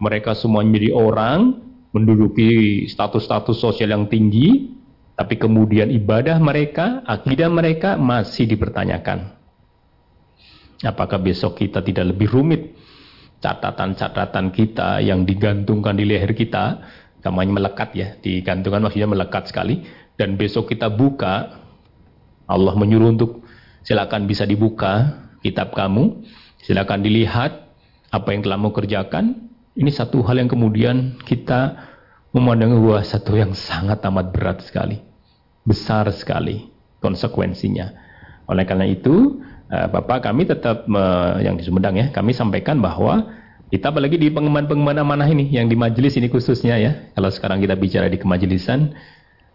mereka 0.04 0.36
semua 0.36 0.68
menjadi 0.68 0.92
orang, 0.92 1.64
menduduki 1.96 2.84
status-status 2.92 3.56
sosial 3.56 3.96
yang 3.96 4.12
tinggi, 4.12 4.76
tapi 5.16 5.40
kemudian 5.40 5.88
ibadah 5.96 6.36
mereka, 6.44 7.08
akidah 7.08 7.48
mereka 7.48 7.96
masih 7.96 8.44
dipertanyakan. 8.44 9.32
Apakah 10.84 11.24
besok 11.24 11.60
kita 11.64 11.80
tidak 11.80 12.16
lebih 12.16 12.28
rumit 12.36 12.76
catatan-catatan 13.40 14.52
kita 14.52 15.00
yang 15.00 15.24
digantungkan 15.24 15.96
di 15.96 16.04
leher 16.04 16.36
kita, 16.36 16.84
namanya 17.24 17.64
melekat 17.64 17.90
ya, 17.96 18.08
digantungkan 18.20 18.84
maksudnya 18.84 19.08
melekat 19.12 19.48
sekali, 19.52 19.84
dan 20.20 20.36
besok 20.36 20.76
kita 20.76 20.92
buka, 20.92 21.64
Allah 22.44 22.76
menyuruh 22.76 23.16
untuk 23.16 23.48
silakan 23.88 24.28
bisa 24.28 24.44
dibuka 24.44 25.24
kitab 25.40 25.72
kamu, 25.72 26.28
silakan 26.60 27.00
dilihat 27.00 27.72
apa 28.12 28.28
yang 28.36 28.44
telah 28.44 28.60
mau 28.60 28.76
kerjakan. 28.76 29.48
Ini 29.80 29.96
satu 29.96 30.20
hal 30.28 30.44
yang 30.44 30.52
kemudian 30.52 31.16
kita 31.24 31.88
memandang 32.36 32.76
bahwa 32.76 33.00
satu 33.00 33.40
yang 33.40 33.56
sangat 33.56 34.04
amat 34.04 34.36
berat 34.36 34.60
sekali, 34.68 35.00
besar 35.64 36.12
sekali 36.12 36.68
konsekuensinya. 37.00 38.12
Oleh 38.52 38.68
karena 38.68 38.84
itu, 38.84 39.40
Eh, 39.70 39.86
Bapak 39.86 40.26
kami 40.26 40.50
tetap 40.50 40.90
yang 41.46 41.54
di 41.54 41.62
Sumedang 41.62 41.94
ya, 41.94 42.10
kami 42.10 42.34
sampaikan 42.34 42.82
bahwa 42.82 43.38
kita 43.70 43.94
apalagi 43.94 44.18
di 44.18 44.34
pengembangan-pengembangan 44.34 45.06
amanah 45.06 45.30
ini, 45.30 45.46
yang 45.54 45.70
di 45.70 45.78
majelis 45.78 46.18
ini 46.18 46.26
khususnya 46.26 46.82
ya, 46.82 47.14
kalau 47.14 47.30
sekarang 47.30 47.62
kita 47.62 47.78
bicara 47.78 48.10
di 48.10 48.18
kemajelisan, 48.18 48.98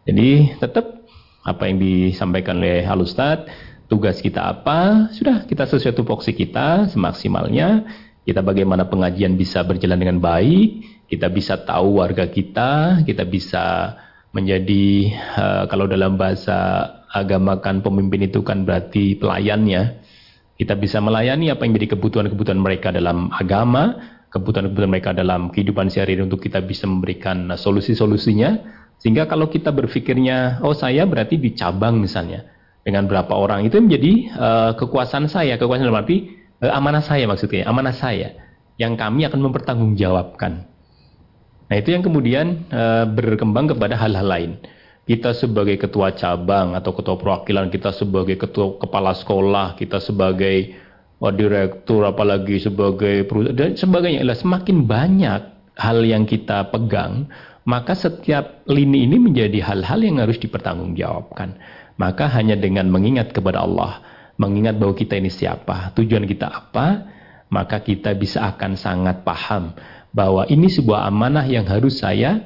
jadi 0.04 0.56
tetap 0.60 1.04
apa 1.44 1.68
yang 1.68 1.76
disampaikan 1.80 2.60
oleh 2.60 2.84
Alustad, 2.88 3.48
tugas 3.88 4.20
kita 4.20 4.48
apa, 4.48 5.12
sudah 5.12 5.44
kita 5.44 5.68
sesuai 5.68 5.92
tupoksi 5.92 6.32
kita 6.32 6.88
semaksimalnya, 6.88 7.84
kita 8.24 8.40
bagaimana 8.40 8.88
pengajian 8.88 9.36
bisa 9.36 9.60
berjalan 9.64 10.00
dengan 10.00 10.18
baik, 10.20 11.04
kita 11.08 11.28
bisa 11.28 11.60
tahu 11.60 12.00
warga 12.00 12.24
kita, 12.28 13.04
kita 13.04 13.28
bisa 13.28 13.96
menjadi 14.32 15.14
uh, 15.36 15.64
kalau 15.68 15.86
dalam 15.86 16.16
bahasa 16.16 16.88
agama 17.12 17.60
kan 17.62 17.84
pemimpin 17.84 18.26
itu 18.26 18.42
kan 18.42 18.66
berarti 18.66 19.14
pelayannya 19.14 20.02
kita 20.54 20.78
bisa 20.78 21.02
melayani 21.02 21.50
apa 21.50 21.66
yang 21.66 21.74
menjadi 21.74 21.98
kebutuhan-kebutuhan 21.98 22.58
mereka 22.62 22.94
dalam 22.94 23.26
agama, 23.34 23.98
kebutuhan-kebutuhan 24.30 24.90
mereka 24.90 25.10
dalam 25.10 25.50
kehidupan 25.50 25.90
sehari-hari 25.90 26.22
untuk 26.22 26.38
kita 26.38 26.62
bisa 26.62 26.86
memberikan 26.86 27.50
solusi-solusinya. 27.58 28.82
Sehingga 29.02 29.28
kalau 29.28 29.50
kita 29.50 29.74
berpikirnya, 29.74 30.64
oh 30.64 30.72
saya 30.72 31.04
berarti 31.04 31.36
di 31.36 31.52
cabang 31.52 32.00
misalnya, 32.00 32.46
dengan 32.84 33.08
berapa 33.08 33.32
orang, 33.32 33.64
itu 33.64 33.80
menjadi 33.80 34.12
uh, 34.36 34.70
kekuasaan 34.76 35.28
saya, 35.28 35.56
kekuasaan 35.60 35.88
dalam 35.88 36.00
arti 36.00 36.32
uh, 36.60 36.72
amanah 36.72 37.04
saya 37.04 37.28
maksudnya, 37.28 37.68
amanah 37.68 37.92
saya, 37.92 38.32
yang 38.80 38.96
kami 38.96 39.28
akan 39.28 39.40
mempertanggungjawabkan. 39.44 40.52
Nah 41.64 41.76
itu 41.76 41.92
yang 41.92 42.04
kemudian 42.04 42.68
uh, 42.72 43.08
berkembang 43.08 43.72
kepada 43.72 43.96
hal-hal 43.96 44.28
lain 44.28 44.52
kita 45.04 45.36
sebagai 45.36 45.76
ketua 45.76 46.16
cabang 46.16 46.72
atau 46.72 46.96
ketua 46.96 47.20
perwakilan, 47.20 47.68
kita 47.68 47.92
sebagai 47.92 48.40
ketua 48.40 48.80
kepala 48.80 49.12
sekolah, 49.12 49.76
kita 49.76 50.00
sebagai 50.00 50.72
oh, 51.20 51.28
direktur, 51.28 52.08
apalagi 52.08 52.56
sebagai 52.56 53.28
perusahaan 53.28 53.52
dan 53.52 53.76
sebagainya. 53.76 54.24
Semakin 54.32 54.88
banyak 54.88 55.40
hal 55.76 55.98
yang 56.08 56.24
kita 56.24 56.72
pegang, 56.72 57.28
maka 57.64 57.96
setiap 57.96 58.64
lini 58.68 59.08
ini 59.08 59.16
menjadi 59.16 59.64
hal-hal 59.64 60.04
yang 60.04 60.20
harus 60.20 60.36
dipertanggungjawabkan. 60.36 61.56
Maka 61.96 62.28
hanya 62.36 62.58
dengan 62.60 62.92
mengingat 62.92 63.32
kepada 63.32 63.64
Allah, 63.64 64.04
mengingat 64.36 64.76
bahwa 64.76 64.92
kita 64.92 65.16
ini 65.16 65.32
siapa, 65.32 65.94
tujuan 65.96 66.28
kita 66.28 66.50
apa, 66.50 67.08
maka 67.48 67.80
kita 67.80 68.12
bisa 68.18 68.44
akan 68.50 68.76
sangat 68.76 69.22
paham 69.22 69.72
bahwa 70.10 70.44
ini 70.50 70.68
sebuah 70.68 71.06
amanah 71.08 71.46
yang 71.46 71.64
harus 71.64 72.02
saya 72.02 72.42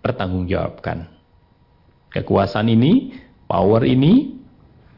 pertanggungjawabkan. 0.00 1.06
Kekuasaan 2.10 2.72
ini, 2.72 3.14
power 3.46 3.86
ini, 3.86 4.34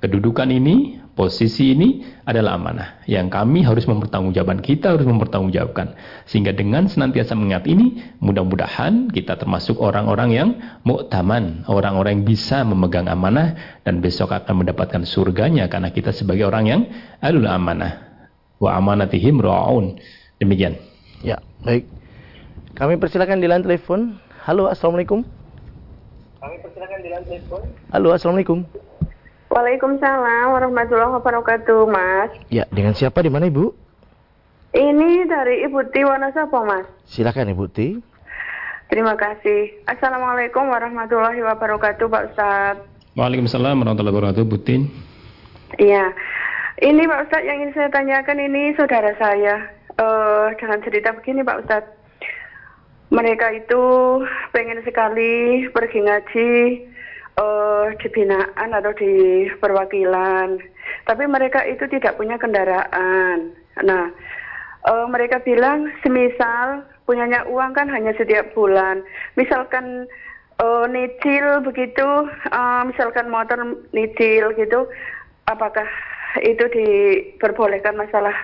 kedudukan 0.01 0.49
ini, 0.49 1.02
posisi 1.13 1.77
ini 1.77 2.03
adalah 2.25 2.57
amanah 2.57 3.05
yang 3.05 3.29
kami 3.29 3.65
harus 3.65 3.85
mempertanggungjawabkan. 3.85 4.65
Kita 4.65 4.97
harus 4.97 5.05
mempertanggungjawabkan. 5.05 5.97
Sehingga 6.25 6.57
dengan 6.57 6.89
senantiasa 6.89 7.37
mengingat 7.37 7.69
ini, 7.69 8.17
mudah-mudahan 8.21 9.13
kita 9.13 9.37
termasuk 9.37 9.77
orang-orang 9.79 10.31
yang 10.33 10.49
muktaman, 10.89 11.69
orang-orang 11.69 12.21
yang 12.21 12.27
bisa 12.27 12.65
memegang 12.65 13.09
amanah 13.09 13.81
dan 13.85 14.01
besok 14.01 14.33
akan 14.33 14.65
mendapatkan 14.65 15.05
surganya 15.05 15.69
karena 15.69 15.93
kita 15.93 16.11
sebagai 16.11 16.49
orang 16.49 16.65
yang 16.65 16.81
alul 17.21 17.49
amanah. 17.49 18.25
Wa 18.63 18.79
amanatihim 18.79 19.43
ra'un. 19.43 19.99
Demikian. 20.41 20.81
Ya, 21.23 21.39
baik. 21.63 21.87
Kami 22.73 22.97
persilakan 22.97 23.39
di 23.39 23.47
line 23.47 23.63
telepon. 23.63 24.17
Halo, 24.43 24.67
Assalamualaikum. 24.67 25.23
Kami 26.43 26.57
persilakan 26.59 26.99
di 26.99 27.09
lantai 27.15 27.39
Halo, 27.95 28.11
Assalamualaikum. 28.11 28.67
Waalaikumsalam 29.53 30.49
warahmatullahi 30.49 31.13
wabarakatuh, 31.21 31.85
Mas. 31.85 32.33
Ya, 32.49 32.65
dengan 32.73 32.97
siapa 32.97 33.21
di 33.21 33.29
mana, 33.29 33.53
Ibu? 33.53 33.69
Ini 34.73 35.29
dari 35.29 35.69
Ibu 35.69 35.93
Ti 35.93 36.09
Wonosobo, 36.09 36.65
Mas. 36.65 36.89
Silakan 37.05 37.53
Ibu 37.53 37.69
Ti. 37.69 38.01
Terima 38.89 39.13
kasih. 39.13 39.85
Assalamualaikum 39.85 40.73
warahmatullahi 40.73 41.45
wabarakatuh, 41.45 42.09
Pak 42.09 42.25
Ustaz. 42.33 42.81
Waalaikumsalam 43.13 43.77
warahmatullahi 43.77 44.17
wabarakatuh, 44.17 44.45
Bu 44.49 44.57
Tin. 44.57 44.89
Iya. 45.77 46.17
Ini 46.81 47.05
Pak 47.05 47.29
Ustaz 47.29 47.45
yang 47.45 47.61
ingin 47.61 47.77
saya 47.77 47.93
tanyakan 47.93 48.41
ini 48.41 48.73
saudara 48.73 49.13
saya. 49.21 49.69
Uh, 50.01 50.49
dengan 50.57 50.81
cerita 50.81 51.13
begini 51.13 51.45
Pak 51.45 51.69
Ustadz 51.69 51.93
mereka 53.13 53.53
itu 53.53 53.85
pengen 54.57 54.81
sekali 54.81 55.69
pergi 55.69 55.99
ngaji 56.01 56.53
di 57.99 58.09
binaan 58.11 58.71
atau 58.75 58.93
di 58.97 59.47
perwakilan. 59.59 60.59
Tapi 61.07 61.25
mereka 61.27 61.65
itu 61.67 61.87
tidak 61.91 62.19
punya 62.19 62.39
kendaraan. 62.39 63.55
Nah, 63.83 64.11
uh, 64.87 65.07
mereka 65.09 65.43
bilang 65.43 65.91
semisal 66.03 66.87
punyanya 67.07 67.47
uang 67.51 67.75
kan 67.75 67.91
hanya 67.91 68.15
setiap 68.15 68.55
bulan. 68.55 69.03
Misalkan 69.35 70.07
uh, 70.63 70.85
nicil 70.87 71.63
begitu, 71.67 72.09
misalkan 72.87 73.31
motor 73.31 73.59
nicil 73.91 74.55
gitu, 74.55 74.87
apakah 75.51 75.87
itu 76.43 76.65
diperbolehkan 76.73 77.99
masalah 77.99 78.35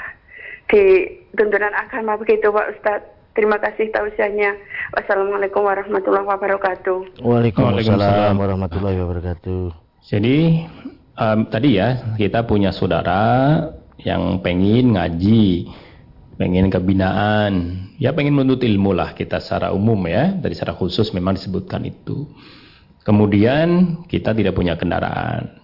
di 0.68 1.08
tuntunan 1.32 1.72
agama 1.72 2.20
begitu 2.20 2.52
Pak 2.52 2.70
Ustadz? 2.76 3.17
Terima 3.38 3.54
kasih 3.62 3.94
tausiahnya. 3.94 4.50
Wassalamualaikum 4.98 5.62
warahmatullahi 5.62 6.26
wabarakatuh. 6.26 7.22
Waalaikumsalam 7.22 8.34
warahmatullahi 8.34 8.98
wabarakatuh. 8.98 9.70
Jadi 10.10 10.66
um, 11.14 11.46
tadi 11.46 11.78
ya 11.78 12.18
kita 12.18 12.42
punya 12.42 12.74
saudara 12.74 13.62
yang 14.02 14.42
pengen 14.42 14.98
ngaji, 14.98 15.70
pengen 16.34 16.66
kebinaan, 16.66 17.86
ya 18.02 18.10
pengen 18.10 18.34
menuntut 18.34 18.66
ilmu 18.66 18.90
lah 18.90 19.14
kita 19.14 19.38
secara 19.38 19.70
umum 19.70 20.02
ya, 20.10 20.34
dari 20.34 20.58
secara 20.58 20.74
khusus 20.74 21.14
memang 21.14 21.38
disebutkan 21.38 21.86
itu. 21.86 22.26
Kemudian 23.06 24.02
kita 24.10 24.34
tidak 24.34 24.58
punya 24.58 24.74
kendaraan. 24.74 25.62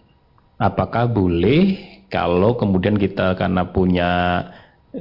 Apakah 0.62 1.10
boleh 1.10 1.74
kalau 2.06 2.54
kemudian 2.54 2.94
kita 2.94 3.34
karena 3.34 3.66
punya 3.66 4.10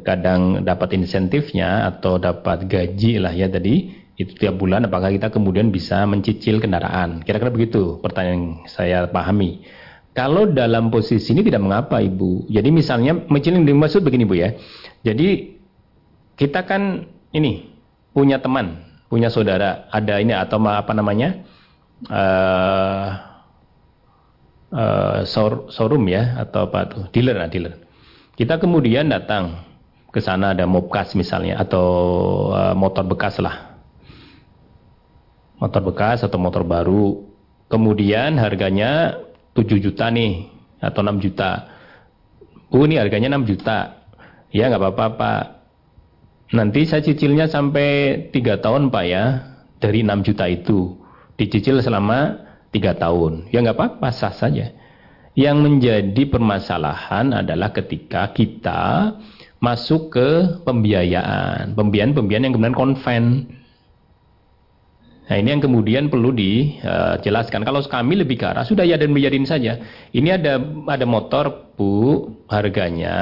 kadang 0.01 0.65
dapat 0.65 0.97
insentifnya 0.97 1.85
atau 1.93 2.17
dapat 2.17 2.65
gaji 2.65 3.21
lah 3.21 3.29
ya. 3.29 3.45
Tadi 3.45 3.93
itu 4.17 4.33
tiap 4.37 4.57
bulan 4.57 4.89
apakah 4.89 5.13
kita 5.13 5.29
kemudian 5.29 5.69
bisa 5.69 6.01
mencicil 6.09 6.57
kendaraan? 6.57 7.21
Kira-kira 7.21 7.53
begitu 7.53 8.01
pertanyaan 8.01 8.33
yang 8.33 8.45
saya 8.65 9.05
pahami. 9.05 9.61
Kalau 10.13 10.49
dalam 10.49 10.93
posisi 10.93 11.33
ini 11.33 11.45
tidak 11.45 11.61
mengapa 11.61 12.01
ibu. 12.01 12.45
Jadi 12.49 12.69
misalnya 12.69 13.17
mencicil 13.29 13.61
yang 13.61 13.69
dimaksud 13.69 14.01
begini 14.01 14.25
bu 14.25 14.37
ya. 14.37 14.49
Jadi 15.05 15.57
kita 16.37 16.65
kan 16.65 17.05
ini 17.33 17.69
punya 18.13 18.41
teman 18.41 18.81
punya 19.09 19.29
saudara. 19.29 19.89
Ada 19.93 20.21
ini 20.21 20.33
atau 20.33 20.61
apa 20.69 20.93
namanya 20.93 21.41
uh, 22.09 23.07
uh, 24.73 25.19
showroom 25.69 26.05
ya 26.09 26.37
atau 26.45 26.69
apa 26.69 26.79
tuh? 26.89 27.03
Dealer 27.09 27.37
nah 27.37 27.49
dealer. 27.49 27.81
Kita 28.37 28.61
kemudian 28.61 29.09
datang 29.09 29.72
ke 30.14 30.22
sana 30.22 30.53
ada 30.53 30.70
mobkas 30.70 31.18
misalnya 31.18 31.57
atau 31.57 31.89
uh, 32.53 32.78
motor 32.78 33.01
bekas 33.09 33.41
lah. 33.41 33.82
Motor 35.57 35.89
bekas 35.89 36.22
atau 36.22 36.38
motor 36.38 36.61
baru. 36.61 37.26
Kemudian 37.66 38.38
harganya 38.38 39.18
7 39.57 39.66
juta 39.82 40.14
nih 40.14 40.45
atau 40.78 41.01
6 41.01 41.18
juta. 41.18 41.66
Oh 42.70 42.86
ini 42.86 43.01
harganya 43.01 43.34
6 43.34 43.49
juta. 43.49 44.05
Ya 44.53 44.70
nggak 44.70 44.86
apa-apa 44.86 45.05
Pak. 45.18 45.43
Nanti 46.53 46.86
saya 46.86 47.01
cicilnya 47.01 47.49
sampai 47.49 48.30
3 48.30 48.61
tahun 48.61 48.93
Pak 48.93 49.05
ya. 49.09 49.24
Dari 49.82 50.05
6 50.05 50.30
juta 50.30 50.45
itu. 50.45 50.93
Dicicil 51.41 51.82
selama 51.82 52.38
3 52.70 53.01
tahun. 53.01 53.49
Ya 53.49 53.66
nggak 53.66 53.78
apa-apa 53.82 54.14
sah 54.14 54.30
saja. 54.30 54.70
Yang 55.34 55.57
menjadi 55.66 56.24
permasalahan 56.30 57.34
adalah 57.34 57.74
ketika 57.74 58.30
kita 58.30 59.18
masuk 59.64 60.11
ke 60.11 60.59
pembiayaan. 60.68 61.72
Pembiayaan-pembiayaan 61.80 62.45
yang 62.51 62.53
kemudian 62.53 62.76
konven. 62.76 63.26
Nah 65.24 65.39
ini 65.39 65.55
yang 65.55 65.64
kemudian 65.64 66.11
perlu 66.11 66.36
dijelaskan. 66.36 67.64
Kalau 67.64 67.80
kami 67.88 68.20
lebih 68.20 68.43
ke 68.43 68.45
arah 68.51 68.68
sudah 68.68 68.84
ya 68.84 68.99
dan 68.99 69.16
biarin 69.16 69.47
saja. 69.47 69.80
Ini 70.11 70.36
ada 70.36 70.59
ada 70.91 71.05
motor 71.07 71.72
bu 71.80 72.28
harganya 72.51 73.16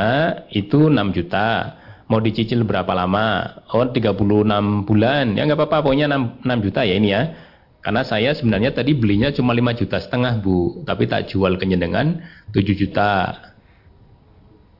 itu 0.49 0.89
6 0.89 0.97
juta. 1.13 1.77
Mau 2.09 2.17
dicicil 2.19 2.65
berapa 2.65 2.89
lama? 2.91 3.61
Oh 3.69 3.85
36 3.85 4.17
bulan. 4.89 5.37
Ya 5.37 5.45
nggak 5.45 5.61
apa-apa 5.61 5.85
pokoknya 5.85 6.09
6, 6.09 6.41
6 6.41 6.65
juta 6.65 6.81
ya 6.89 6.97
ini 6.97 7.13
ya. 7.13 7.21
Karena 7.85 8.01
saya 8.01 8.33
sebenarnya 8.33 8.73
tadi 8.73 8.97
belinya 8.97 9.29
cuma 9.29 9.53
5 9.53 9.77
juta 9.85 10.01
setengah 10.01 10.41
bu. 10.41 10.81
Tapi 10.89 11.05
tak 11.05 11.29
jual 11.29 11.61
kenyendengan 11.61 12.17
7 12.49 12.73
juta. 12.73 13.37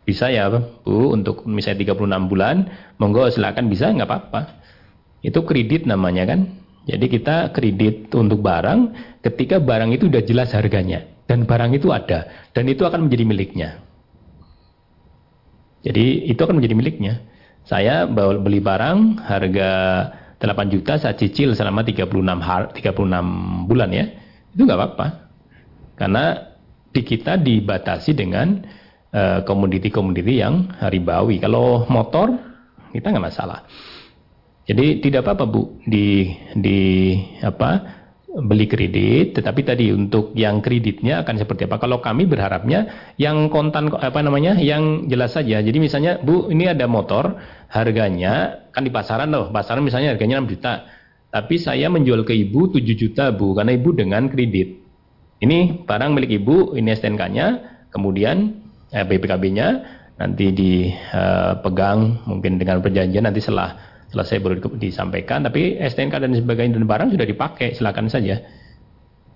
Bisa 0.02 0.34
ya 0.34 0.50
Bu 0.50 1.14
untuk 1.14 1.46
misalnya 1.46 1.94
36 1.94 2.30
bulan, 2.32 2.56
monggo 2.98 3.30
silakan 3.30 3.70
bisa 3.70 3.94
nggak 3.94 4.10
apa-apa. 4.10 4.42
Itu 5.22 5.46
kredit 5.46 5.86
namanya 5.86 6.26
kan. 6.26 6.62
Jadi 6.90 7.06
kita 7.14 7.54
kredit 7.54 8.10
untuk 8.18 8.42
barang 8.42 8.98
ketika 9.22 9.62
barang 9.62 9.94
itu 9.94 10.10
sudah 10.10 10.24
jelas 10.26 10.50
harganya 10.58 11.06
dan 11.30 11.46
barang 11.46 11.78
itu 11.78 11.94
ada 11.94 12.50
dan 12.58 12.66
itu 12.66 12.82
akan 12.82 13.06
menjadi 13.06 13.24
miliknya. 13.30 13.70
Jadi 15.86 16.26
itu 16.26 16.42
akan 16.42 16.58
menjadi 16.58 16.74
miliknya. 16.74 17.14
Saya 17.70 18.10
beli 18.10 18.58
barang 18.58 19.22
harga 19.22 19.70
8 20.42 20.74
juta 20.74 20.98
saya 20.98 21.14
cicil 21.14 21.54
selama 21.54 21.86
36 21.86 22.10
har, 22.42 22.74
36 22.74 23.70
bulan 23.70 23.90
ya. 23.94 24.06
Itu 24.58 24.66
nggak 24.66 24.80
apa-apa. 24.82 25.08
Karena 26.02 26.26
di 26.90 27.02
kita 27.06 27.38
dibatasi 27.38 28.18
dengan 28.18 28.66
Eh, 29.12 29.44
komoditi-komoditi 29.44 30.40
yang 30.40 30.72
ribawi. 30.88 31.36
Kalau 31.44 31.84
motor 31.92 32.32
kita 32.96 33.12
nggak 33.12 33.28
masalah. 33.28 33.68
Jadi 34.64 35.04
tidak 35.04 35.28
apa-apa 35.28 35.52
bu 35.52 35.84
di 35.84 36.32
di 36.56 37.12
apa 37.44 37.92
beli 38.32 38.72
kredit, 38.72 39.36
tetapi 39.36 39.68
tadi 39.68 39.92
untuk 39.92 40.32
yang 40.32 40.64
kreditnya 40.64 41.28
akan 41.28 41.44
seperti 41.44 41.68
apa? 41.68 41.84
Kalau 41.84 42.00
kami 42.00 42.24
berharapnya 42.24 43.12
yang 43.20 43.52
kontan 43.52 43.92
apa 43.92 44.24
namanya, 44.24 44.56
yang 44.64 45.12
jelas 45.12 45.36
saja. 45.36 45.60
Jadi 45.60 45.76
misalnya 45.76 46.16
bu 46.24 46.48
ini 46.48 46.72
ada 46.72 46.88
motor, 46.88 47.36
harganya 47.68 48.64
kan 48.72 48.88
di 48.88 48.96
pasaran 48.96 49.28
loh, 49.28 49.52
pasaran 49.52 49.84
misalnya 49.84 50.16
harganya 50.16 50.40
6 50.40 50.56
juta, 50.56 50.88
tapi 51.36 51.60
saya 51.60 51.92
menjual 51.92 52.24
ke 52.24 52.32
ibu 52.32 52.72
7 52.72 52.96
juta 52.96 53.28
bu, 53.36 53.60
karena 53.60 53.76
ibu 53.76 53.92
dengan 53.92 54.32
kredit. 54.32 54.72
Ini 55.44 55.84
barang 55.84 56.16
milik 56.16 56.32
ibu, 56.40 56.80
ini 56.80 56.96
STNK-nya, 56.96 57.48
kemudian 57.92 58.61
eh, 58.92 59.06
BPKB-nya 59.08 59.68
nanti 60.20 60.54
dipegang 60.54 62.00
eh, 62.14 62.28
mungkin 62.30 62.62
dengan 62.62 62.84
perjanjian 62.84 63.26
nanti 63.26 63.42
setelah 63.42 63.80
selesai 64.12 64.38
baru 64.44 64.56
disampaikan. 64.78 65.48
Tapi 65.48 65.80
STNK 65.80 66.16
dan 66.22 66.36
sebagainya 66.36 66.78
dan 66.78 66.86
barang 66.86 67.10
sudah 67.16 67.26
dipakai 67.26 67.74
silakan 67.74 68.12
saja. 68.12 68.38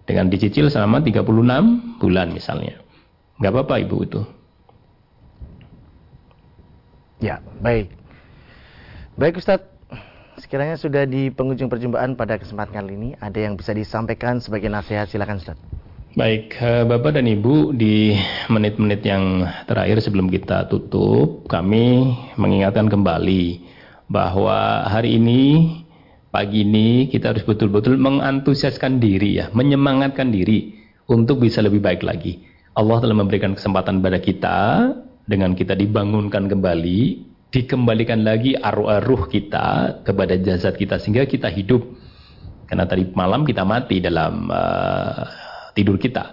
Dengan 0.05 0.29
dicicil 0.29 0.69
selama 0.69 1.01
36 1.01 1.25
bulan 1.97 2.27
misalnya. 2.29 2.77
Nggak 3.41 3.51
apa-apa 3.57 3.75
ibu 3.81 3.97
itu. 4.05 4.21
Ya 7.23 7.41
baik. 7.63 7.89
Baik 9.17 9.41
Ustadz. 9.41 9.73
Sekiranya 10.35 10.75
sudah 10.75 11.07
di 11.07 11.31
penghujung 11.31 11.71
perjumpaan 11.71 12.19
pada 12.19 12.35
kesempatan 12.35 12.75
kali 12.75 12.93
ini 12.99 13.09
ada 13.17 13.39
yang 13.39 13.55
bisa 13.55 13.71
disampaikan 13.71 14.43
sebagai 14.43 14.67
nasihat 14.67 15.07
silakan 15.07 15.39
Ustadz 15.39 15.63
Baik, 16.15 16.55
eh, 16.63 16.87
Bapak 16.87 17.19
dan 17.19 17.27
Ibu, 17.27 17.75
di 17.75 18.15
menit-menit 18.47 19.03
yang 19.03 19.43
terakhir 19.67 19.99
sebelum 19.99 20.31
kita 20.31 20.71
tutup, 20.71 21.43
kami 21.51 22.07
mengingatkan 22.39 22.87
kembali 22.87 23.59
bahwa 24.07 24.87
hari 24.87 25.19
ini, 25.19 25.75
pagi 26.31 26.63
ini, 26.63 27.11
kita 27.11 27.35
harus 27.35 27.43
betul-betul 27.43 27.99
mengantusiaskan 27.99 29.03
diri 29.03 29.43
ya, 29.43 29.51
menyemangatkan 29.51 30.31
diri 30.31 30.79
untuk 31.11 31.43
bisa 31.43 31.59
lebih 31.59 31.83
baik 31.83 31.99
lagi. 31.99 32.47
Allah 32.79 33.03
telah 33.03 33.19
memberikan 33.19 33.51
kesempatan 33.51 33.99
pada 33.99 34.23
kita, 34.23 34.59
dengan 35.27 35.51
kita 35.51 35.75
dibangunkan 35.75 36.47
kembali, 36.47 37.27
dikembalikan 37.51 38.23
lagi 38.23 38.55
arwah-ruh 38.55 39.27
kita 39.27 39.99
kepada 40.07 40.39
jasad 40.39 40.79
kita, 40.79 40.95
sehingga 40.95 41.27
kita 41.27 41.51
hidup. 41.51 41.83
Karena 42.71 42.87
tadi 42.87 43.03
malam 43.11 43.43
kita 43.43 43.67
mati 43.67 43.99
dalam... 43.99 44.47
Uh, 44.47 45.43
tidur 45.75 45.99
kita. 45.99 46.31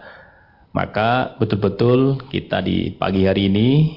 Maka 0.72 1.36
betul-betul 1.36 2.30
kita 2.32 2.64
di 2.64 2.96
pagi 2.96 3.28
hari 3.28 3.52
ini 3.52 3.92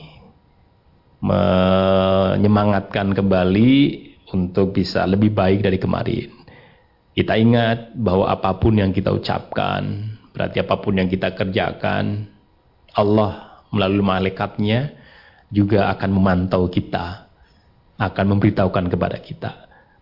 menyemangatkan 1.23 3.15
kembali 3.15 3.73
untuk 4.35 4.75
bisa 4.75 5.07
lebih 5.07 5.31
baik 5.31 5.63
dari 5.63 5.79
kemarin. 5.79 6.27
Kita 7.15 7.39
ingat 7.39 7.95
bahwa 7.95 8.27
apa 8.27 8.59
pun 8.59 8.75
yang 8.75 8.91
kita 8.91 9.15
ucapkan, 9.15 10.11
berarti 10.35 10.59
apa 10.59 10.75
pun 10.83 10.99
yang 10.99 11.07
kita 11.07 11.31
kerjakan, 11.31 12.27
Allah 12.91 13.63
melalui 13.71 14.03
malaikatnya 14.03 14.91
juga 15.47 15.87
akan 15.95 16.11
memantau 16.11 16.67
kita, 16.67 17.31
akan 17.95 18.25
memberitahukan 18.35 18.91
kepada 18.91 19.17
kita. 19.23 19.51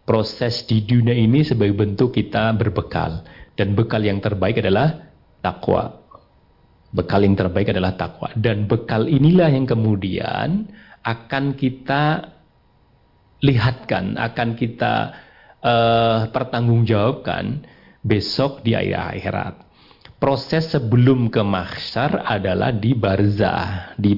Proses 0.09 0.65
di 0.65 0.81
dunia 0.81 1.13
ini 1.13 1.45
sebagai 1.45 1.77
bentuk 1.77 2.17
kita 2.17 2.49
berbekal. 2.57 3.21
Dan 3.53 3.77
bekal 3.77 4.01
yang 4.01 4.17
terbaik 4.17 4.57
adalah 4.57 5.12
takwa. 5.43 5.99
Bekal 6.93 7.27
yang 7.27 7.35
terbaik 7.35 7.75
adalah 7.75 7.99
takwa. 7.99 8.31
Dan 8.33 8.65
bekal 8.65 9.11
inilah 9.11 9.51
yang 9.51 9.67
kemudian 9.67 10.71
akan 11.03 11.59
kita 11.59 12.31
lihatkan, 13.43 14.15
akan 14.15 14.49
kita 14.55 14.93
uh, 15.59 16.31
pertanggungjawabkan 16.31 17.67
besok 17.99 18.63
di 18.63 18.73
akhirat. 18.77 19.75
proses 20.23 20.71
sebelum 20.71 21.27
ke 21.27 21.43
mahsyar 21.43 22.23
adalah 22.23 22.71
di 22.71 22.95
barzah, 22.95 23.91
di 23.99 24.15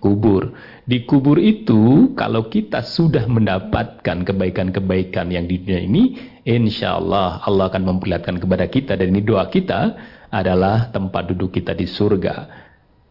kubur. 0.00 0.48
Di 0.88 1.04
kubur 1.04 1.36
itu, 1.36 2.16
kalau 2.16 2.48
kita 2.48 2.80
sudah 2.80 3.28
mendapatkan 3.28 4.24
kebaikan-kebaikan 4.24 5.28
yang 5.28 5.44
di 5.44 5.60
dunia 5.60 5.84
ini, 5.84 6.02
insya 6.48 6.96
Allah 6.96 7.44
Allah 7.44 7.68
akan 7.68 7.82
memperlihatkan 7.84 8.40
kepada 8.40 8.64
kita 8.66 8.96
dan 8.96 9.12
ini 9.12 9.20
doa 9.20 9.46
kita 9.52 9.92
adalah 10.32 10.88
tempat 10.88 11.28
duduk 11.28 11.60
kita 11.60 11.76
di 11.76 11.84
surga. 11.84 12.48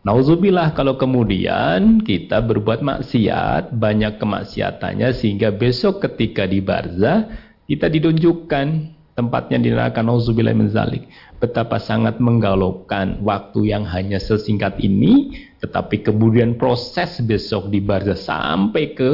Nauzubillah 0.01 0.73
kalau 0.73 0.97
kemudian 0.97 2.01
kita 2.01 2.41
berbuat 2.41 2.81
maksiat, 2.81 3.69
banyak 3.77 4.17
kemaksiatannya 4.17 5.13
sehingga 5.13 5.53
besok 5.53 6.01
ketika 6.01 6.49
di 6.49 6.57
barzah 6.57 7.29
kita 7.69 7.85
ditunjukkan 7.85 8.97
tempatnya 9.13 9.61
di 9.61 9.69
neraka 9.69 10.01
nauzubillah 10.01 10.57
min 10.57 10.73
zalik. 10.73 11.05
Betapa 11.37 11.77
sangat 11.77 12.17
menggalaukan 12.17 13.21
waktu 13.21 13.69
yang 13.69 13.85
hanya 13.85 14.17
sesingkat 14.17 14.81
ini, 14.81 15.37
tetapi 15.61 16.01
kemudian 16.01 16.57
proses 16.57 17.21
besok 17.21 17.69
di 17.69 17.77
barzah 17.77 18.17
sampai 18.17 18.97
ke 18.97 19.09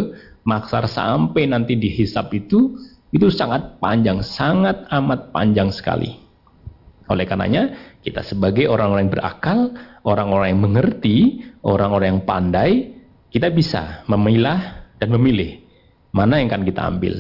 maksar 0.47 0.87
sampai 0.87 1.51
nanti 1.51 1.75
dihisap 1.75 2.31
itu 2.31 2.79
itu 3.11 3.27
sangat 3.27 3.75
panjang, 3.83 4.23
sangat 4.23 4.87
amat 4.87 5.35
panjang 5.35 5.67
sekali. 5.67 6.26
Oleh 7.07 7.23
karenanya, 7.23 7.95
kita 8.03 8.23
sebagai 8.23 8.67
orang-orang 8.67 9.07
yang 9.07 9.13
berakal, 9.15 9.59
orang-orang 10.03 10.47
yang 10.51 10.61
mengerti, 10.63 11.17
orang-orang 11.63 12.07
yang 12.19 12.23
pandai, 12.27 12.71
kita 13.31 13.51
bisa 13.51 14.03
memilah 14.11 14.91
dan 14.99 15.11
memilih 15.15 15.63
mana 16.11 16.39
yang 16.39 16.51
akan 16.51 16.63
kita 16.67 16.81
ambil. 16.83 17.15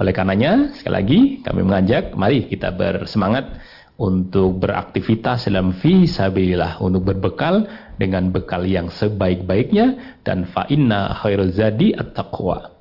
Oleh 0.00 0.12
karenanya, 0.16 0.72
sekali 0.72 0.94
lagi 0.94 1.20
kami 1.44 1.60
mengajak, 1.62 2.16
mari 2.16 2.48
kita 2.48 2.72
bersemangat 2.72 3.60
untuk 4.00 4.56
beraktivitas 4.58 5.46
dalam 5.46 5.76
fisabilillah, 5.76 6.80
untuk 6.80 7.12
berbekal 7.12 7.68
dengan 8.00 8.32
bekal 8.32 8.64
yang 8.64 8.88
sebaik-baiknya 8.88 10.18
dan 10.24 10.48
fa 10.48 10.64
inna 10.72 11.12
khairul 11.20 11.52
zadi 11.52 11.92
at-taqwa. 11.92 12.71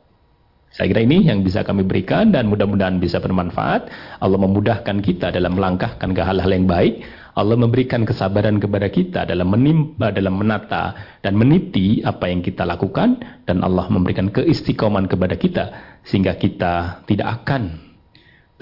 Saya 0.72 0.88
kira 0.88 1.04
ini 1.04 1.28
yang 1.28 1.44
bisa 1.44 1.68
kami 1.68 1.84
berikan 1.84 2.32
dan 2.32 2.48
mudah-mudahan 2.48 2.96
bisa 3.04 3.20
bermanfaat. 3.20 3.92
Allah 4.24 4.40
memudahkan 4.40 5.04
kita 5.04 5.36
dalam 5.36 5.60
melangkahkan 5.60 6.16
ke 6.16 6.22
hal-hal 6.24 6.48
yang 6.48 6.64
baik. 6.64 7.04
Allah 7.36 7.60
memberikan 7.60 8.08
kesabaran 8.08 8.56
kepada 8.60 8.88
kita 8.88 9.28
dalam 9.28 9.52
menimba, 9.52 10.16
dalam 10.16 10.40
menata 10.40 10.96
dan 11.20 11.36
meniti 11.36 12.00
apa 12.04 12.32
yang 12.32 12.40
kita 12.40 12.64
lakukan 12.64 13.20
dan 13.48 13.64
Allah 13.68 13.88
memberikan 13.92 14.32
keistiqoman 14.32 15.12
kepada 15.12 15.36
kita 15.36 15.76
sehingga 16.08 16.40
kita 16.40 17.04
tidak 17.04 17.44
akan 17.44 17.92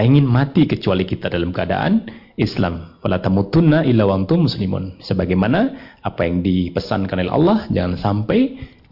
ingin 0.01 0.25
mati 0.25 0.65
kecuali 0.65 1.05
kita 1.05 1.29
dalam 1.29 1.53
keadaan 1.53 2.09
Islam. 2.39 2.97
Wala 3.05 3.21
tamutunna 3.21 3.85
illa 3.85 4.07
muslimun. 4.07 5.03
Sebagaimana 5.03 5.59
apa 6.01 6.25
yang 6.25 6.41
dipesankan 6.41 7.21
oleh 7.21 7.33
Allah, 7.33 7.57
jangan 7.69 7.99
sampai 7.99 8.39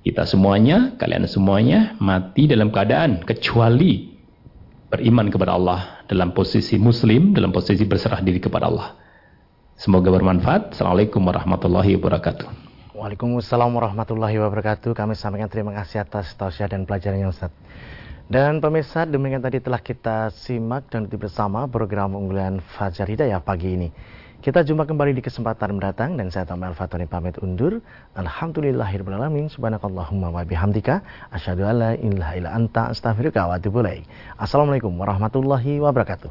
kita 0.08 0.24
semuanya, 0.24 0.96
kalian 0.96 1.28
semuanya 1.28 2.00
mati 2.00 2.48
dalam 2.48 2.72
keadaan 2.72 3.28
kecuali 3.28 4.16
beriman 4.88 5.28
kepada 5.28 5.60
Allah 5.60 6.00
dalam 6.08 6.32
posisi 6.32 6.80
muslim, 6.80 7.36
dalam 7.36 7.52
posisi 7.52 7.84
berserah 7.84 8.24
diri 8.24 8.40
kepada 8.40 8.72
Allah. 8.72 8.96
Semoga 9.76 10.08
bermanfaat. 10.08 10.74
Assalamualaikum 10.74 11.20
warahmatullahi 11.28 12.00
wabarakatuh. 12.00 12.48
Waalaikumsalam 12.96 13.68
warahmatullahi 13.68 14.40
wabarakatuh. 14.40 14.96
Kami 14.96 15.14
sampaikan 15.14 15.52
terima 15.52 15.76
kasih 15.76 16.08
atas 16.08 16.32
tausiah 16.40 16.72
dan 16.72 16.88
pelajarannya 16.88 17.28
Ustaz. 17.28 17.52
Dan 18.32 18.64
pemirsa, 18.64 19.04
demikian 19.04 19.44
tadi 19.44 19.60
telah 19.60 19.84
kita 19.84 20.32
simak 20.32 20.88
dan 20.88 21.06
bersama 21.12 21.68
program 21.68 22.16
unggulan 22.16 22.64
Fajar 22.64 23.12
Hidayah 23.12 23.44
pagi 23.44 23.76
ini. 23.76 23.92
Kita 24.38 24.62
jumpa 24.62 24.86
kembali 24.86 25.18
di 25.18 25.26
kesempatan 25.26 25.82
mendatang 25.82 26.14
dan 26.14 26.30
saya 26.30 26.46
Tamal 26.46 26.78
Fatoni 26.78 27.10
pamit 27.10 27.42
undur. 27.42 27.82
Alhamdulillahirrahmanirrahim. 28.14 29.50
Subhanakallahumma 29.50 30.30
wa 30.30 30.46
bihamdika. 30.46 31.02
Asyhadu 31.34 31.66
an 31.66 31.76
la 31.82 31.92
ilaha 31.98 32.34
illa 32.38 32.54
anta 32.54 32.94
astaghfiruka 32.94 33.50
wa 33.50 33.58
atubu 33.58 33.82
Assalamualaikum 34.38 34.94
warahmatullahi 34.94 35.82
wabarakatuh. 35.82 36.30